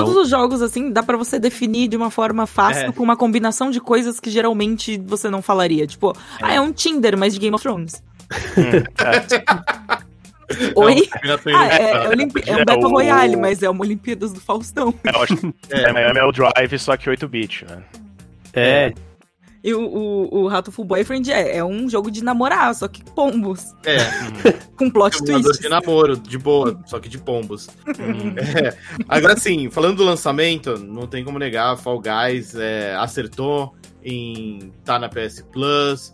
[0.05, 2.93] Todos os jogos, assim, dá pra você definir de uma forma fácil, É.
[2.93, 5.87] com uma combinação de coisas que geralmente você não falaria.
[5.87, 8.03] Tipo, ah, é um Tinder, mas de Game of Thrones.
[10.75, 11.07] Oi?
[11.07, 12.09] Combinação Ah, é, é.
[12.09, 14.95] Olimpi- é um É Battle o- Royale, mas é uma Olimpíadas do Faustão.
[15.05, 17.83] Eu acho que é, é Mel Drive, só que 8-bit, né?
[18.55, 18.93] É,
[19.62, 23.03] E o, o, o Rato Full Boyfriend é, é um jogo de namorar, só que
[23.05, 23.75] pombos.
[23.85, 23.99] É,
[24.77, 25.61] Com plot twist.
[25.61, 27.68] de namoro, de boa, só que de pombos.
[28.38, 28.77] É.
[29.09, 34.99] Agora sim, falando do lançamento, não tem como negar, Fall Guys é, acertou em tá
[34.99, 36.12] na PS Plus,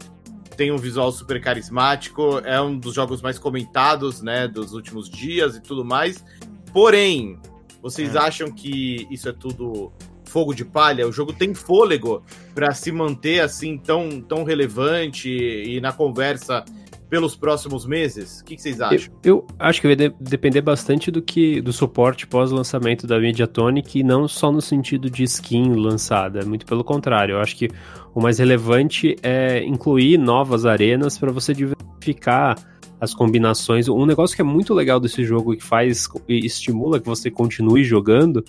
[0.57, 5.57] tem um visual super carismático, é um dos jogos mais comentados, né, dos últimos dias
[5.57, 6.24] e tudo mais.
[6.72, 7.38] Porém,
[7.83, 9.92] vocês acham que isso é tudo
[10.35, 11.07] fogo de palha?
[11.07, 12.20] O jogo tem fôlego
[12.57, 16.64] para se manter assim tão, tão relevante e na conversa
[17.09, 18.40] pelos próximos meses?
[18.40, 19.14] O que, que vocês eu, acham?
[19.23, 24.03] eu acho que vai de- depender bastante do que do suporte pós-lançamento da Mediatonic, e
[24.03, 27.37] não só no sentido de skin lançada, muito pelo contrário.
[27.37, 27.68] Eu acho que
[28.12, 32.59] o mais relevante é incluir novas arenas para você diversificar
[33.01, 33.88] as combinações.
[33.88, 37.31] Um negócio que é muito legal desse jogo e que faz e estimula que você
[37.31, 38.44] continue jogando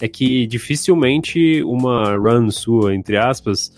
[0.00, 3.72] é que dificilmente uma run sua, entre aspas,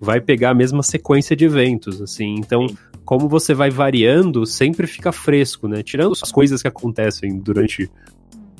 [0.00, 2.34] vai pegar a mesma sequência de eventos, assim.
[2.38, 2.66] Então,
[3.04, 5.82] como você vai variando, sempre fica fresco, né?
[5.82, 7.90] Tirando as coisas que acontecem durante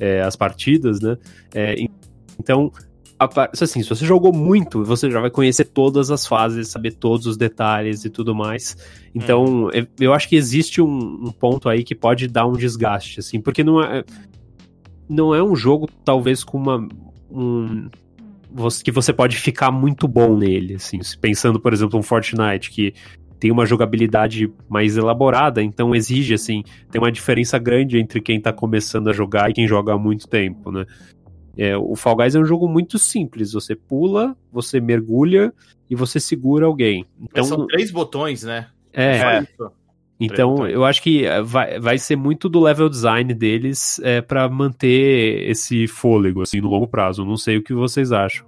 [0.01, 1.17] é, as partidas, né?
[1.55, 1.89] É, en-
[2.41, 2.73] então,
[3.61, 7.37] assim, se você jogou muito, você já vai conhecer todas as fases, saber todos os
[7.37, 8.77] detalhes e tudo mais.
[9.15, 13.21] Então, eu- eu acho que existe um, um ponto aí que pode dar um desgaste,
[13.21, 14.03] assim, porque não é,
[15.13, 16.89] não é um jogo, talvez, com uma.
[17.31, 17.89] Um,
[18.85, 22.93] que você pode ficar muito bom nele, assim, pensando, por exemplo, um Fortnite, que
[23.41, 28.53] tem uma jogabilidade mais elaborada, então exige, assim, tem uma diferença grande entre quem tá
[28.53, 30.85] começando a jogar e quem joga há muito tempo, né?
[31.57, 35.53] É, o Fall Guys é um jogo muito simples, você pula, você mergulha
[35.91, 37.07] e você segura alguém.
[37.21, 38.69] Então, São três botões, né?
[38.93, 39.47] é, É.
[40.21, 40.71] então, Preto.
[40.73, 45.49] eu acho que eh, vai, vai ser muito do level design deles é, para manter
[45.51, 47.25] esse fôlego, assim, no longo prazo.
[47.25, 48.47] Não sei o que vocês acham.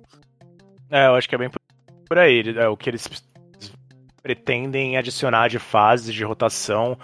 [0.91, 1.61] É, eu acho que é bem por-
[2.09, 2.43] por aí.
[2.57, 3.09] É o que eles
[4.23, 6.97] pretendem adicionar de fases de rotação.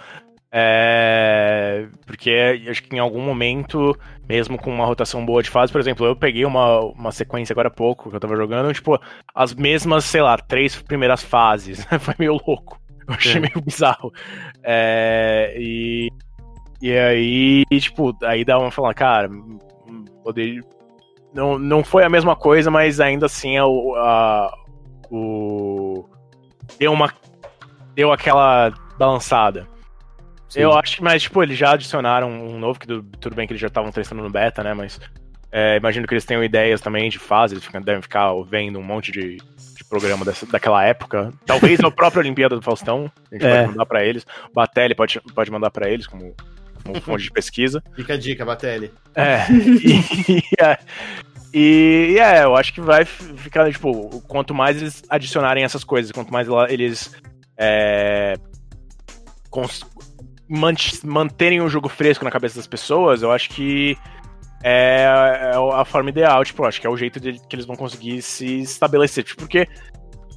[0.53, 3.97] É, porque acho que em algum momento,
[4.27, 7.69] mesmo com uma rotação boa de fase, por exemplo, eu peguei uma, uma sequência agora
[7.69, 8.99] há pouco que eu tava jogando, tipo,
[9.33, 11.85] as mesmas, sei lá, três primeiras fases.
[12.01, 12.80] Foi meio louco.
[13.11, 13.39] Eu achei É.
[13.39, 14.11] meio bizarro.
[14.63, 16.09] É, e,
[16.81, 19.29] e aí, tipo, aí dá uma falar, cara,
[20.23, 20.63] poder,
[21.33, 24.51] não, não foi a mesma coisa, mas ainda assim o, a,
[25.09, 26.05] o
[26.79, 27.11] deu uma
[27.95, 29.67] deu aquela balançada.
[30.53, 33.53] Eu acho que, mas tipo, eles já adicionaram um novo, que do- tudo bem que
[33.53, 34.99] eles já estavam testando no beta, né, mas
[35.51, 38.83] é, imagino que eles tenham ideias também de fase, eles ficam- devem ficar vendo um
[38.83, 41.33] monte de, de programa dessa, daquela época.
[41.45, 43.57] Talvez a própria Olimpíada do Faustão, a gente É.
[43.57, 44.25] pode mandar pra eles.
[44.49, 46.33] O Batelli pode, pode mandar pra eles como,
[46.83, 47.83] como fonte de pesquisa.
[47.95, 48.91] Fica a dica, Batelli.
[49.13, 49.39] É.
[49.51, 50.77] E, é,
[51.53, 56.31] e, é, eu acho que vai ficar, tipo, quanto mais eles adicionarem essas coisas, quanto
[56.31, 57.13] mais eles
[57.57, 58.35] é,
[59.49, 59.85] cons-
[60.47, 63.97] man- manterem o jogo fresco na cabeça das pessoas, eu acho que
[64.63, 67.75] é, é a forma ideal, tipo, acho que é o jeito de, que eles vão
[67.75, 69.67] conseguir se estabelecer, tipo, porque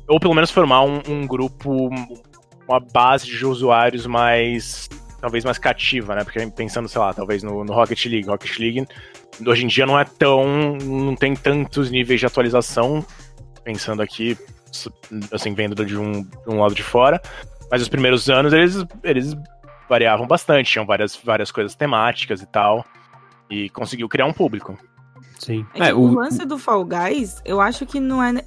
[0.06, 1.88] ou pelo menos formar um, um grupo,
[2.68, 4.88] uma base de usuários mais
[5.20, 6.22] talvez mais cativa, né?
[6.22, 8.86] Porque pensando, sei lá, talvez no, no Rocket League, Rocket League
[9.46, 13.04] hoje em dia não é tão, não tem tantos níveis de atualização,
[13.64, 14.36] pensando aqui,
[15.32, 17.20] assim, vendo de um, de um lado de fora,
[17.70, 19.34] mas os primeiros anos eles, eles
[19.88, 22.84] variavam bastante, tinham várias, várias coisas temáticas e tal,
[23.50, 24.78] e conseguiu criar um público.
[25.38, 25.66] Sim.
[25.74, 26.12] É que o...
[26.12, 28.42] lance do Fall Guys, eu acho que não é.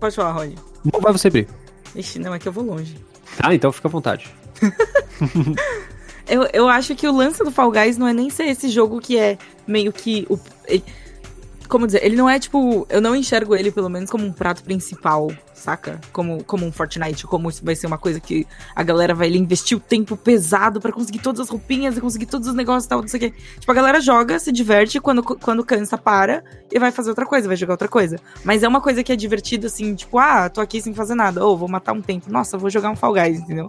[0.00, 0.54] Pode falar, Rod.
[0.92, 1.48] Não vai você abrir.
[1.94, 2.96] Ixi, não, é que eu vou longe.
[3.40, 4.28] Ah, então fica à vontade.
[6.28, 9.00] Eu, eu acho que o lance do Fall Guys não é nem ser esse jogo
[9.00, 10.26] que é meio que.
[10.28, 10.84] O, ele-
[11.68, 12.04] como dizer?
[12.04, 12.86] Ele não é tipo.
[12.88, 16.00] Eu não enxergo ele, pelo menos, como um prato principal, saca?
[16.12, 19.76] Como, como um Fortnite, como isso vai ser uma coisa que a galera vai investir
[19.76, 23.00] o tempo pesado pra conseguir todas as roupinhas e conseguir todos os negócios e tal,
[23.00, 23.34] não sei o quê.
[23.60, 27.46] Tipo, a galera joga, se diverte, quando, quando cansa, para e vai fazer outra coisa,
[27.46, 28.18] vai jogar outra coisa.
[28.44, 31.44] Mas é uma coisa que é divertida, assim, tipo, ah, tô aqui sem fazer nada.
[31.44, 32.30] Ou vou matar um tempo.
[32.32, 33.68] Nossa, vou jogar um Fall Guys, entendeu?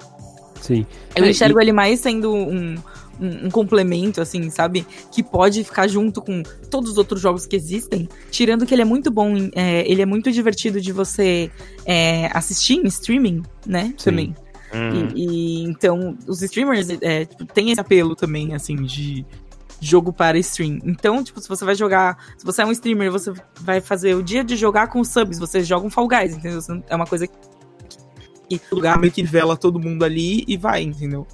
[0.61, 0.85] Sim.
[1.15, 2.75] Eu É, enxergo ele mais sendo um,
[3.19, 4.85] um, complemento, assim, sabe?
[5.11, 8.07] Que pode ficar junto com todos os outros jogos que existem.
[8.31, 11.51] Tirando que ele é muito bom, é, ele é muito divertido de você
[11.85, 13.93] é, assistir em streaming, né?
[13.97, 14.09] Sim.
[14.09, 14.35] Também.
[14.73, 15.09] Hum.
[15.15, 19.25] E, e, então, os streamers é, tipo, têm esse apelo também, assim, de,
[19.81, 20.79] jogo para stream.
[20.83, 24.23] Então, tipo, se você vai jogar, se você é um streamer, você vai fazer o
[24.23, 26.59] dia de jogar com subs, você joga um Fall Guys, entendeu?
[26.87, 27.35] É uma coisa que
[28.71, 31.27] lugar meio que vela todo mundo ali e vai, entendeu?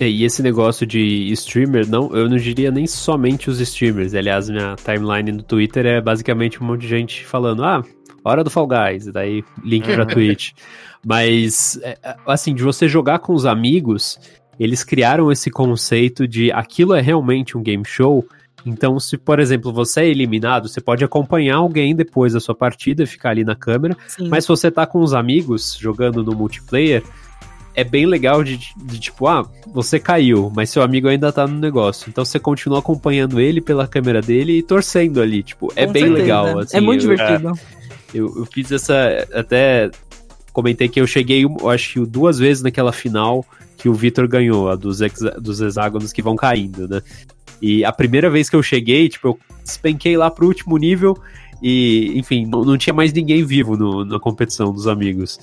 [0.00, 4.14] É, e esse negócio de streamer, não, eu não diria nem somente os streamers.
[4.14, 7.84] Aliás, minha timeline no Twitter é basicamente um monte de gente falando: ah,
[8.24, 10.52] hora do Fall Guys, daí link pra Twitch.
[11.04, 14.18] Mas, é, assim, de você jogar com os amigos,
[14.58, 18.26] eles criaram esse conceito de aquilo é realmente um game show.
[18.64, 23.06] Então, se, por exemplo, você é eliminado, você pode acompanhar alguém depois da sua partida,
[23.06, 23.94] ficar ali na câmera.
[24.08, 24.28] Sim.
[24.28, 27.02] Mas se você tá com os amigos jogando no multiplayer,
[27.74, 31.58] é bem legal de, de, tipo, ah, você caiu, mas seu amigo ainda tá no
[31.58, 32.08] negócio.
[32.08, 35.42] Então você continua acompanhando ele pela câmera dele e torcendo ali.
[35.42, 36.22] Tipo, é Com bem certeza.
[36.22, 36.58] legal.
[36.58, 37.52] Assim, é muito eu, divertido.
[38.12, 39.26] Eu, eu, fiz essa.
[39.32, 39.90] Até
[40.52, 43.44] comentei que eu cheguei, eu acho que duas vezes naquela final
[43.76, 47.00] que o Vitor ganhou, a dos, ex, dos hexágonos que vão caindo, né?
[47.62, 51.16] E a primeira vez que eu cheguei, tipo, eu despenquei lá pro último nível
[51.62, 55.38] e, enfim, não, não tinha mais ninguém vivo no, na competição dos amigos.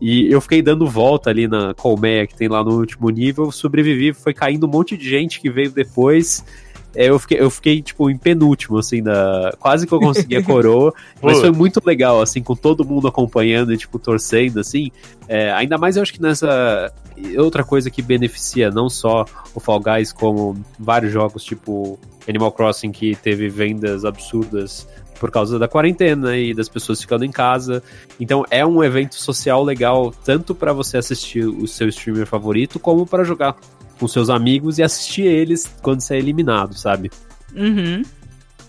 [0.00, 4.12] E eu fiquei dando volta ali na colmeia que tem lá no último nível, sobrevivi,
[4.12, 6.42] foi caindo um monte de gente que veio depois.
[6.94, 9.54] É, eu, fiquei, eu fiquei, tipo, em penúltimo, assim, da...
[9.60, 13.72] quase que eu consegui a coroa, mas foi muito legal, assim, com todo mundo acompanhando
[13.72, 14.90] e, tipo, torcendo, assim.
[15.28, 16.92] É, ainda mais eu acho que nessa.
[17.38, 22.90] Outra coisa que beneficia não só o Fall Guys, como vários jogos, tipo Animal Crossing,
[22.90, 24.88] que teve vendas absurdas
[25.20, 27.82] por causa da quarentena e das pessoas ficando em casa.
[28.18, 33.06] Então é um evento social legal tanto para você assistir o seu streamer favorito como
[33.06, 33.54] para jogar
[33.98, 37.10] com seus amigos e assistir eles quando você é eliminado, sabe?
[37.54, 38.02] Uhum.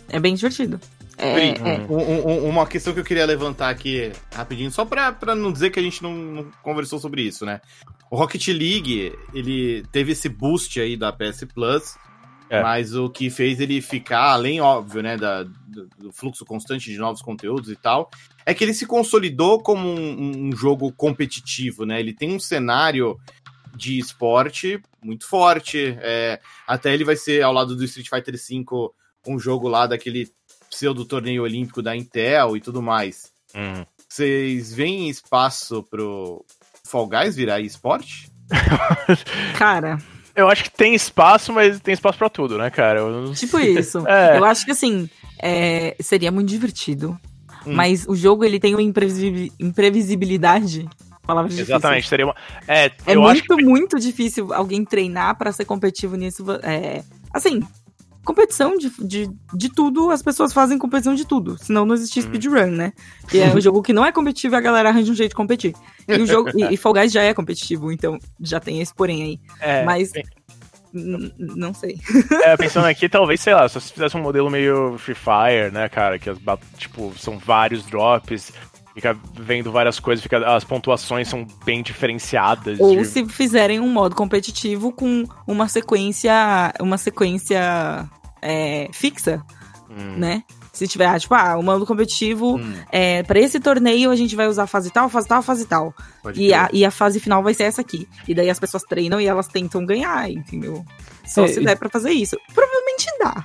[0.10, 0.80] É bem divertido.
[1.18, 1.88] É, é.
[1.88, 5.70] Um, um, uma questão que eu queria levantar aqui rapidinho, só pra, pra não dizer
[5.70, 7.62] que a gente não, não, conversou sobre isso, né?
[8.10, 11.96] O Rocket League, ele teve esse boost aí da PS Plus,
[12.52, 12.62] é.
[12.62, 16.98] Mas o que fez ele ficar, além, óbvio, né, da, do, do, fluxo constante de
[16.98, 18.12] novos conteúdos e tal,
[18.46, 22.02] é que ele se consolidou como um, um jogo competitivo, né?
[22.02, 23.18] Ele tem um cenário
[23.74, 25.98] de esporte muito forte.
[26.02, 28.66] É, até ele vai ser, ao lado do Street Fighter V,
[29.26, 30.30] um jogo lá daquele
[30.70, 33.32] pseudo torneio olímpico da Intel e tudo mais.
[33.56, 33.86] Hum.
[34.10, 36.46] Vocês veem espaço pro
[36.86, 38.30] Fall Guys virar esporte?
[39.58, 40.00] Cara,
[40.36, 43.00] eu acho que tem espaço, mas tem espaço para tudo, né, cara?
[43.00, 43.34] Eu...
[43.34, 44.04] Tipo isso.
[44.12, 44.38] É.
[44.38, 45.10] Eu acho que assim,
[45.42, 47.18] é, seria muito divertido.
[47.66, 47.74] Hum.
[47.74, 50.90] Mas o jogo ele tem uma imprevisibilidade.
[51.26, 52.36] Palavras Exatamente, seria uma.
[52.68, 53.64] É, é muito, que...
[53.64, 56.44] muito difícil alguém treinar para ser competitivo nisso.
[56.64, 57.62] É, assim,
[58.24, 61.58] competição de, de, de tudo, as pessoas fazem competição de tudo.
[61.58, 62.24] Senão não existe hum.
[62.24, 62.94] speedrun, né?
[63.34, 65.36] E é um jogo que não é competitivo e a galera arranja um jeito de
[65.36, 65.74] competir.
[66.08, 66.52] E o jogo.
[66.56, 69.40] e, e Fall Guys já é competitivo, então já tem esse porém aí.
[69.60, 70.12] É, Mas.
[70.12, 70.24] Bem...
[70.94, 71.98] Não sei.
[72.44, 75.88] É, pensando aqui, talvez, sei lá, se você fizesse um modelo meio Free Fire, né,
[75.88, 76.38] cara, que as,
[76.78, 78.52] tipo, são vários drops,
[78.94, 82.80] fica vendo várias coisas, fica, as pontuações são bem diferenciadas.
[82.80, 83.06] Ou de...
[83.06, 88.10] se fizerem um modo competitivo com uma sequência, uma sequência
[88.42, 89.44] é, fixa,
[89.90, 90.18] hum.
[90.18, 90.44] né?
[90.74, 92.74] Se tiver, ah, tipo, ah, o modo competitivo, hum.
[92.92, 95.94] é, para esse torneio a gente vai usar fase tal, fase tal, fase tal.
[96.34, 98.08] e a, e a fase final vai ser essa aqui.
[98.26, 100.86] E daí as pessoas treinam e elas tentam ganhar, entendeu?
[101.26, 102.38] Só é, se der pra fazer isso.
[102.54, 103.44] Provavelmente dá.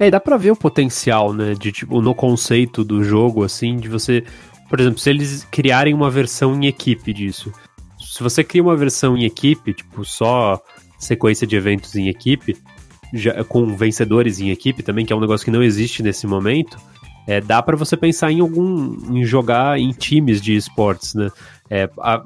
[0.00, 3.88] É, dá pra ver o potencial, né, de, tipo, no conceito do jogo, assim, de
[3.88, 4.24] você...
[4.70, 7.52] Por exemplo, se eles criarem uma versão em equipe disso.
[7.98, 10.62] Se você cria uma versão em equipe, tipo, só
[10.96, 12.56] sequência de eventos em equipe,
[13.12, 16.78] já, com vencedores em equipe também, que é um negócio que não existe nesse momento,
[17.26, 21.30] é, dá para você pensar em algum em jogar em times de esportes, né?
[21.68, 22.22] É, a,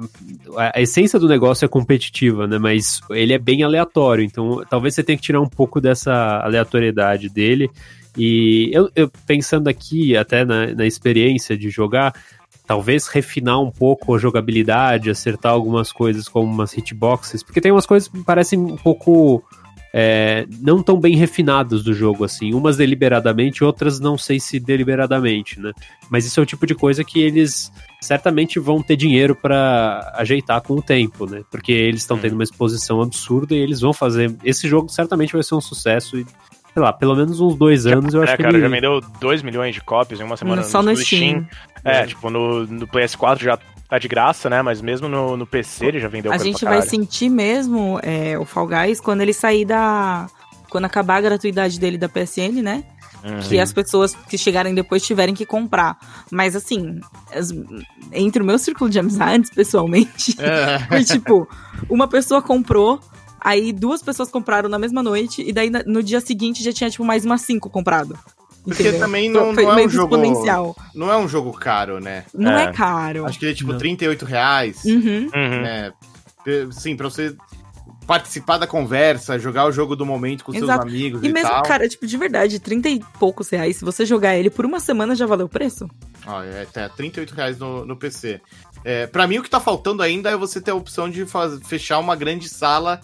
[0.75, 2.59] a, essência do negócio é competitiva, né?
[2.59, 7.29] Mas ele é bem aleatório, então talvez você tenha que tirar um pouco dessa aleatoriedade
[7.29, 7.71] dele.
[8.17, 12.15] E eu, eu pensando aqui, até na, na experiência de jogar,
[12.67, 17.87] talvez refinar um pouco a jogabilidade, acertar algumas coisas como umas hitboxes, porque tem umas
[17.87, 19.43] coisas que parecem um pouco
[19.97, 22.53] é, não tão bem refinadas do jogo, assim.
[22.53, 25.73] Umas deliberadamente, outras não sei se deliberadamente, né?
[26.11, 30.61] Mas isso é o tipo de coisa que eles certamente vão ter dinheiro para ajeitar
[30.63, 31.45] com o tempo, né?
[31.49, 34.35] Porque eles estão tendo uma exposição absurda e eles vão fazer.
[34.43, 36.27] Esse jogo certamente vai ser um sucesso e
[36.75, 38.63] sei lá, pelo menos uns dois anos eu é, acho que cara, ele...
[38.63, 41.47] já vendeu 2 milhões de cópias em uma semana Só no, no Steam.
[41.47, 41.49] Steam.
[41.85, 43.57] É, é, tipo, no, no PS4 já
[43.89, 44.61] tá de graça, né?
[44.61, 48.45] Mas mesmo no, no PC ele já vendeu A gente vai sentir mesmo é, o
[48.45, 50.27] Fall Guys quando ele sair da.
[50.69, 52.83] Quando acabar a gratuidade dele da PSN, né?
[53.23, 53.39] Uhum.
[53.39, 55.97] Que as pessoas que chegarem depois tiverem que comprar.
[56.31, 57.01] Mas assim,
[57.33, 57.51] as,
[58.13, 60.81] entre o meu círculo de amizades, pessoalmente, é.
[60.81, 61.49] foi tipo,
[61.89, 63.01] uma pessoa comprou,
[63.45, 67.05] Aí duas pessoas compraram na mesma noite, e daí no dia seguinte já tinha, tipo,
[67.05, 68.19] mais umas cinco comprado.
[68.65, 69.01] Porque Entendeu?
[69.01, 70.17] também não, não é um jogo.
[70.95, 72.25] Não é um jogo caro, né?
[72.33, 72.73] Não é, É.
[72.73, 73.27] caro.
[73.27, 73.79] Acho que ele é tipo Não.
[73.79, 74.83] 38 reais.
[74.87, 75.29] Uhum.
[75.35, 75.61] Uhum.
[75.63, 75.93] né?
[76.73, 77.37] Sim, pra você
[78.07, 80.83] participar da conversa, jogar o jogo do momento com seus Exato.
[80.87, 81.63] amigos E e, mesmo, tal.
[81.63, 85.15] cara, tipo, de verdade, 30 e poucos reais, se você jogar ele por uma semana
[85.15, 85.89] já valeu o preço?
[86.27, 88.41] Ó, é, tá 38 reais no, no PC.
[88.85, 91.61] É, pra mim, o que tá faltando ainda é você ter a opção de faz-
[91.67, 93.01] fechar uma grande sala.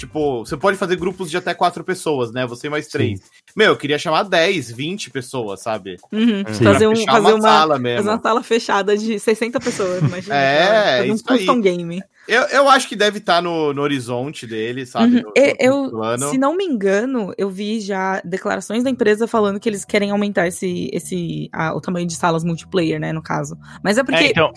[0.00, 2.46] Tipo, você pode fazer grupos de até quatro pessoas, né?
[2.46, 3.20] Você mais três.
[3.54, 5.98] Meu, eu queria chamar 10, 20 pessoas, sabe?
[6.10, 6.42] Uhum.
[6.54, 6.64] Sim.
[6.64, 8.10] Fazer, um, fazer, uma, sala fazer mesmo.
[8.10, 10.34] uma sala fechada de 60 pessoas, imagina.
[10.34, 11.38] É, fazer um isso aí.
[11.38, 12.00] custom game.
[12.26, 15.16] Eu, eu acho que deve estar no, no horizonte dele, sabe?
[15.16, 15.22] Uhum.
[15.22, 16.30] No- E- no eu, plano.
[16.30, 20.46] se não me engano, eu vi já declarações da empresa falando que eles querem aumentar
[20.46, 23.54] esse, esse a- o tamanho de salas multiplayer, né, no caso.
[23.84, 24.50] Mas é porque É, então,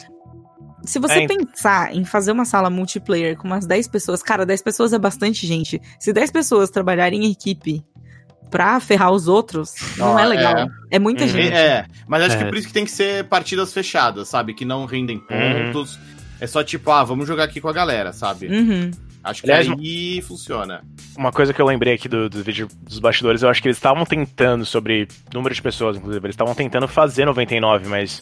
[0.85, 4.45] se você é, ent- pensar em fazer uma sala multiplayer com umas 10 pessoas, cara,
[4.45, 5.81] 10 pessoas é bastante gente.
[5.99, 7.83] Se 10 pessoas trabalharem em equipe
[8.51, 10.57] pra ferrar os outros, não é legal.
[10.57, 10.67] é.
[10.91, 11.29] É, muita Uhum.
[11.29, 11.53] gente.
[11.53, 12.47] É, mas acho que É.
[12.47, 14.53] por isso que tem que ser partidas fechadas, sabe?
[14.53, 15.97] Que não rendem pontos.
[16.39, 18.47] É só tipo, ah, vamos jogar aqui com a galera, sabe?
[18.47, 18.91] Uhum.
[19.23, 20.83] Acho que Aliás, aí funciona.
[21.17, 23.77] uma coisa que eu lembrei aqui do, do vídeo dos bastidores, eu acho que eles
[23.77, 28.21] estavam tentando, sobre número de pessoas, inclusive, eles estavam tentando fazer 99, mas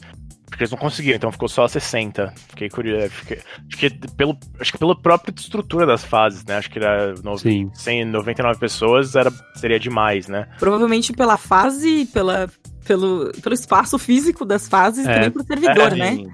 [0.51, 2.33] acho que eles não conseguiram, então ficou só 60.
[2.49, 3.09] Fiquei curioso.
[3.09, 6.57] Fiquei, acho, que pelo, acho que pela própria estrutura das fases, né?
[6.57, 7.71] Acho que era no, Sim.
[7.73, 10.47] 100, 99 pessoas era, seria demais, né?
[10.59, 12.49] Provavelmente pela fase, pela,
[12.85, 15.13] pelo, pelo espaço físico das fases, É.
[15.13, 16.11] também pro servidor, É, né?
[16.15, 16.27] Sim.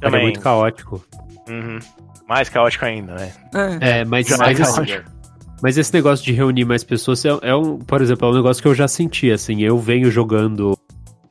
[0.00, 0.22] É Também.
[0.22, 1.04] muito caótico.
[1.48, 1.78] Uhum.
[2.28, 3.32] Mais caótico ainda, né?
[3.82, 3.98] É.
[4.00, 5.10] É, mas, mas, é esse, caótico.
[5.60, 8.62] mas esse negócio de reunir mais pessoas é, é um, por exemplo, é um negócio
[8.62, 10.78] que eu já senti, assim, eu venho jogando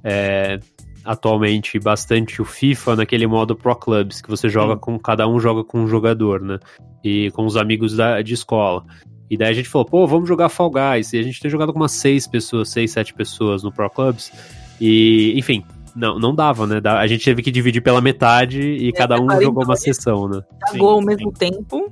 [0.04, 0.60] é,
[1.04, 5.64] atualmente bastante o FIFA naquele modo Pro Clubs, que você joga com, cada um joga
[5.64, 6.60] com um jogador, né,
[7.04, 8.84] e com os amigos da, de escola.
[9.30, 11.72] E daí a gente falou, pô, vamos jogar Fall Guys, e a gente tem jogado
[11.72, 14.32] com umas seis pessoas, seis, sete pessoas no Pro Clubs,
[14.80, 15.64] e, enfim...
[15.96, 16.80] Não, não dava, né?
[16.86, 20.40] A gente teve que dividir pela metade e cada um jogou uma sessão, né?
[20.72, 21.92] Jogou ao mesmo tempo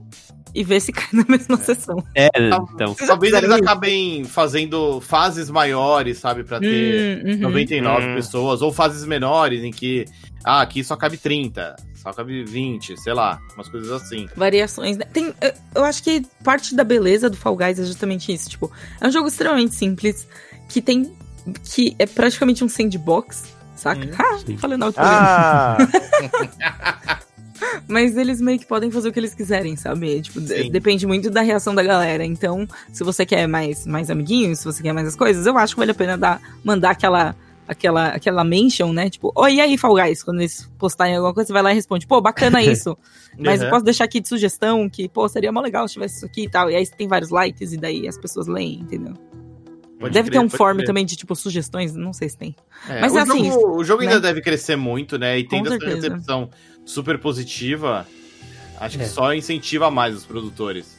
[0.59, 2.03] e ver se cai na mesma sessão.
[2.15, 2.49] É, né?
[2.49, 2.95] Tá- então.
[2.95, 6.43] Talvez eles acabem fazendo fases maiores, sabe?
[6.43, 7.37] Pra ter Hum, uhum.
[7.37, 8.15] 99 Hum.
[8.15, 10.05] pessoas, ou fases menores em que,
[10.43, 14.27] ah, aqui só cabe 30, só cabe 20, sei lá, umas coisas assim.
[14.35, 15.05] Variações, né?
[15.13, 15.31] Tem,
[15.75, 18.49] eu, acho que parte da beleza do Fall Guys é justamente isso.
[18.49, 20.27] Tipo, é um jogo extremamente simples,
[20.69, 21.13] que tem.
[21.63, 23.43] que é praticamente um sandbox,
[23.75, 24.01] saca?
[24.05, 25.77] Hum, ah, falei na outra Ah!
[27.87, 30.21] Mas eles meio que podem fazer o que eles quiserem, sabe?
[30.21, 30.71] Tipo, de- Sim.
[30.71, 32.23] depende muito da reação da galera.
[32.25, 35.73] Então, se você quer mais, mais amiguinhos, se você quer mais as coisas, eu acho
[35.75, 37.35] que vale a pena dar, mandar aquela,
[37.67, 39.09] aquela, aquela mention, né?
[39.09, 40.23] Tipo, oi, e aí, Fall Guys?
[40.23, 42.97] Quando eles postarem alguma coisa, você vai lá e responde, pô, bacana isso.
[43.39, 43.71] Mas eu Uhum.
[43.71, 46.49] posso deixar aqui de sugestão que, pô, seria mó legal se tivesse isso aqui e
[46.49, 46.69] tal.
[46.71, 49.13] E aí tem vários likes e daí as pessoas leem, entendeu?
[49.99, 50.85] Pode Deve crer, ter um form crer.
[50.85, 52.55] também de, tipo, sugestões, não sei se tem.
[52.87, 54.21] É, Mas o, assim, jogo, o jogo ainda né?
[54.21, 55.39] deve crescer muito, né?
[55.39, 56.09] E tendo essa certeza.
[56.88, 58.07] Super positiva,
[58.79, 59.07] acho que É.
[59.07, 60.97] só incentiva mais os produtores.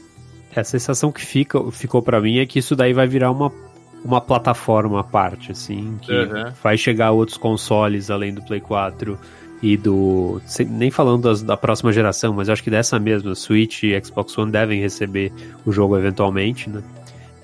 [0.54, 3.52] A sensação que fica, ficou pra mim é que isso daí vai virar uma,
[4.04, 6.52] uma plataforma à parte, assim, que Uhum.
[6.62, 9.18] vai chegar a outros consoles além do Play 4
[9.62, 10.40] e do.
[10.68, 14.50] Nem falando das- da próxima geração, mas acho que dessa mesma, Switch e Xbox One
[14.52, 15.32] devem receber
[15.66, 16.82] o jogo eventualmente, né?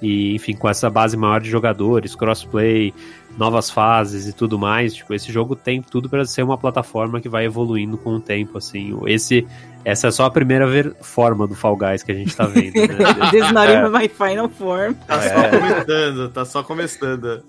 [0.02, 2.92] E, enfim, com essa base maior de jogadores, crossplay,
[3.36, 7.28] novas fases e tudo mais, tipo, esse jogo tem tudo pra ser uma plataforma que
[7.28, 8.96] vai evoluindo com o tempo, assim.
[9.06, 9.46] Esse,
[9.84, 12.74] essa é só a primeira ver- forma do Fall Guys que a gente tá vendo,
[12.74, 12.96] né?
[13.32, 13.78] This not É.
[13.78, 14.94] even my final form.
[15.06, 15.28] Tá É.
[15.28, 17.42] só começando, tá só começando.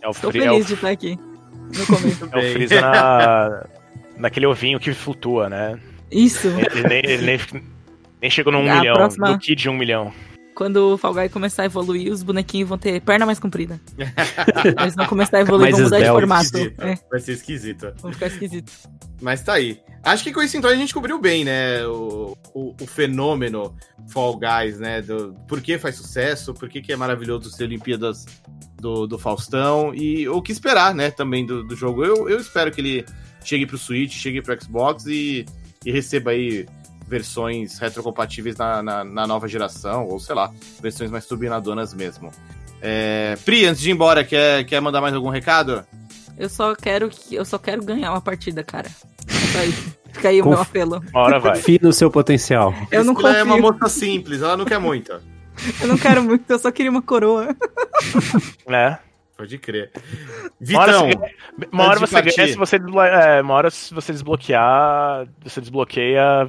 [0.00, 1.18] É o, Tô fri- é o, feliz de estar aqui.
[1.78, 2.24] No começo.
[2.32, 3.64] é o Freeza na,
[4.18, 5.78] naquele ovinho que flutua, né?
[6.10, 6.48] Isso.
[6.48, 7.40] Ele nem, ele nem,
[8.20, 10.12] nem chegou no 1 A milhão, próxima- no kit de 1 milhão.
[10.54, 13.80] Quando o Fall Guy começar a evoluir, os bonequinhos vão ter perna mais comprida.
[14.80, 16.58] Eles vão começar a evoluir, vão mudar de formato.
[16.58, 17.92] É, Vai ser esquisito.
[18.00, 18.70] vão ficar esquisito.
[19.20, 19.80] Mas tá aí.
[20.02, 21.86] Acho que com isso então a gente cobriu bem, né?
[21.86, 23.74] O, o, o fenômeno
[24.08, 25.00] Fall Guys, né?
[25.00, 28.26] Do, por que faz sucesso, por que, que é maravilhoso ser Olimpíadas
[28.76, 31.10] do, do Faustão e o que esperar, né?
[31.10, 32.04] Também do, do jogo.
[32.04, 33.06] Eu, eu espero que ele
[33.44, 35.46] chegue pro Switch, chegue pro Xbox e,
[35.84, 36.66] e receba aí
[37.12, 40.50] versões retrocompatíveis na, na, na nova geração, ou sei lá,
[40.80, 42.30] versões mais turbinadoras mesmo.
[42.80, 45.84] É, Pri, antes de ir embora, quer, quer mandar mais algum recado?
[46.38, 47.34] Eu só quero que.
[47.34, 48.88] Eu só quero ganhar uma partida, cara.
[49.28, 49.96] É só isso.
[50.10, 51.04] Fica aí o Conf- meu apelo.
[51.12, 51.56] Uma hora vai.
[51.56, 52.74] Confie no seu potencial.
[52.90, 55.12] Eu não Priscila é uma moça simples, ela não quer muito.
[55.80, 57.54] Eu não quero muito, eu só queria uma coroa.
[58.66, 58.98] né?
[59.36, 59.90] Pode crer.
[60.60, 64.12] Uma hora Vitão, você, uma hora você ganha se você, é, uma hora se você
[64.12, 66.48] desbloquear, você desbloqueia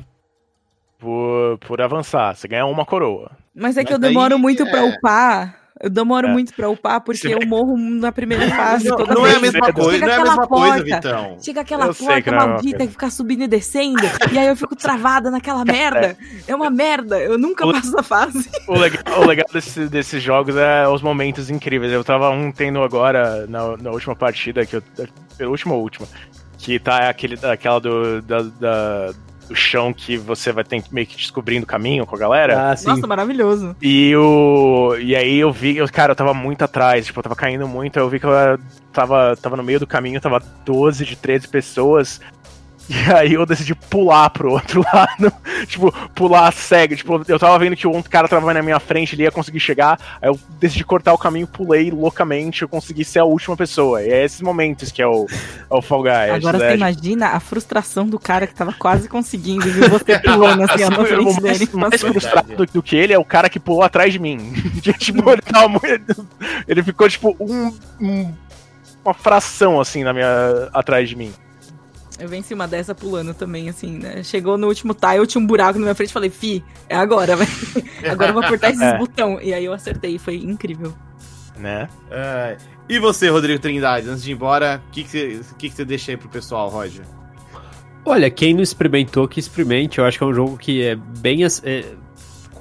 [1.04, 2.36] por, por avançar.
[2.36, 3.32] Você ganha uma coroa.
[3.54, 4.84] Mas é que Mas eu demoro muito pra é.
[4.90, 5.56] upar.
[5.82, 6.32] Eu demoro É.
[6.32, 8.88] muito pra upar porque eu morro na primeira fase.
[8.88, 9.42] Não, toda não é a vez.
[9.54, 10.84] mesma Chega coisa, não é a aquela mesma coisa, porta.
[10.96, 11.38] Vitão.
[11.44, 12.86] Chega aquela Eu porta é maldita coisa.
[12.88, 14.02] que fica subindo e descendo.
[14.32, 16.16] e aí eu fico travada naquela merda.
[16.48, 17.20] É uma merda.
[17.20, 18.50] Eu nunca passo da fase.
[18.68, 21.92] O legal, o legal desse- desses jogos é os momentos incríveis.
[21.92, 24.84] Eu tava um tendo agora na, na última partida, que eu,
[25.38, 26.08] pela última ou última,
[26.60, 29.14] que tá aquele, aquela do, da, da-
[29.54, 32.72] do chão que você vai ter que meio que descobrindo o caminho com a galera.
[32.72, 32.88] Ah, sim.
[32.88, 33.76] Nossa, maravilhoso.
[33.82, 34.96] E o.
[35.00, 37.98] E aí eu vi, eu, cara, eu tava muito atrás, tipo, eu tava caindo muito,
[37.98, 38.32] aí eu vi que eu
[38.92, 42.20] tava, tava no meio do caminho, tava 12 de 13 pessoas.
[42.90, 45.32] E aí eu decidi pular pro outro lado.
[45.68, 46.96] tipo, pular cego.
[46.96, 49.60] Tipo, eu tava vendo que o outro cara tava na minha frente, ele ia conseguir
[49.62, 49.98] chegar.
[50.22, 54.04] Aí eu decidi cortar o caminho, pulei loucamente, eu consegui ser a última pessoa.
[54.04, 55.26] E é esses momentos que é o,
[55.72, 56.34] é o Fall Guys.
[56.36, 56.70] Agora né?
[56.72, 59.88] você imagina a frustração do cara que tava quase conseguindo, viu?
[59.90, 61.70] Você pulando assim, ó, na o frente mais, dele.
[61.74, 62.12] mais Verdade.
[62.12, 64.54] frustrado do, do que ele é o cara que pulou atrás de mim.
[65.00, 66.28] Tipo, ele tava muito.
[66.68, 68.34] Ele ficou, tipo, um, um-
[69.06, 70.70] uma fração assim na minha.
[70.74, 71.34] atrás de mim.
[72.20, 74.24] Eu venci uma dessa pulando também, assim, né?
[74.24, 77.36] Chegou no último tile, tinha um buraco na minha frente e falei, fi, é agora,
[77.36, 77.48] vai.
[78.10, 78.98] Agora eu vou apertar esses É.
[78.98, 79.40] botão.
[79.42, 80.94] E aí eu acertei, foi incrível.
[81.58, 81.88] Né?
[82.12, 82.58] É.
[82.88, 86.12] E você, Rodrigo Trindade, antes de ir embora, o que, que, que, que você deixa
[86.12, 87.06] aí pro pessoal, Roger?
[88.06, 90.00] Olha, quem não experimentou, que experimente.
[90.00, 91.44] Eu acho que é um jogo que é bem.
[91.64, 91.86] É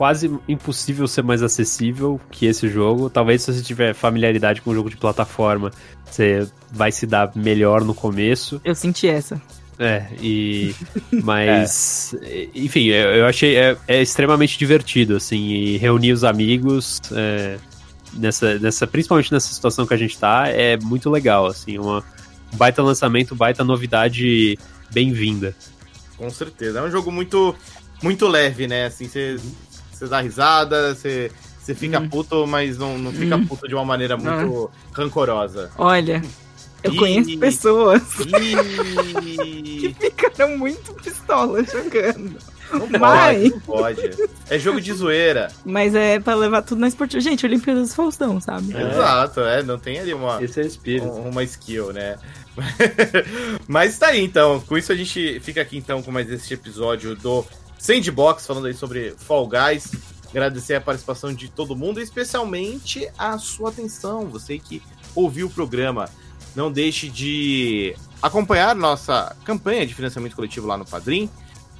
[0.03, 3.09] quase impossível ser mais acessível que esse jogo.
[3.09, 5.70] Talvez se você tiver familiaridade com o jogo de plataforma,
[6.05, 8.61] você vai se dar melhor no começo.
[8.64, 9.40] Eu senti essa.
[9.78, 10.74] É, e.
[11.22, 12.16] Mas.
[12.53, 13.55] Enfim, eu, eu achei.
[13.55, 17.00] É, é extremamente divertido, assim, e reunir os amigos.
[17.12, 17.59] é,
[18.12, 22.03] nessa, nessa, principalmente nessa situação que a gente tá, é muito legal, assim, uma
[22.53, 24.59] um baita lançamento, baita novidade
[24.90, 25.55] bem-vinda.
[26.16, 26.80] Com certeza.
[26.80, 27.55] É um jogo muito,
[28.03, 28.86] muito leve, né?
[28.86, 29.38] Assim, você,
[30.05, 31.30] você dá risada, você,
[31.61, 32.09] você fica Hum.
[32.09, 33.46] puto, mas não, não fica Hum.
[33.46, 35.70] puto de uma maneira muito rancorosa.
[35.78, 36.22] Olha,
[36.82, 36.96] eu Ih.
[36.96, 38.57] conheço pessoas Ih,
[39.94, 42.36] que ficaram muito pistola jogando.
[42.72, 44.11] não pode, Mas- não pode.
[44.48, 45.50] É jogo de zoeira.
[45.64, 47.20] Mas é pra levar tudo na esportiva.
[47.20, 48.74] Gente, Olimpíadas do Faustão, sabe?
[48.74, 49.62] Exato, é.
[49.62, 51.07] Não tem ali uma, Esse é espírito.
[51.07, 52.16] uma skill, né?
[53.68, 54.61] Mas tá aí, então.
[54.61, 57.44] Com isso a gente fica aqui, então, com mais esse episódio do
[57.82, 59.90] Sandbox, falando aí sobre Fall Guys.
[60.30, 64.80] Agradecer a participação de todo mundo, especialmente a sua atenção, você que
[65.16, 66.08] ouviu o programa.
[66.54, 71.28] Não deixe de acompanhar nossa campanha de financiamento coletivo lá no Padrim.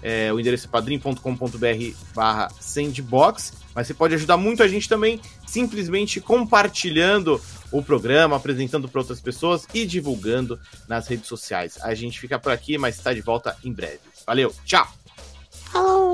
[0.03, 3.53] É, o endereço é padrim.com.br barra sandbox.
[3.73, 7.41] Mas você pode ajudar muito a gente também simplesmente compartilhando
[7.71, 11.79] o programa, apresentando para outras pessoas e divulgando nas redes sociais.
[11.81, 14.01] A gente fica por aqui, mas está de volta em breve.
[14.27, 15.02] Valeu, tchau!
[15.75, 16.13] Oh.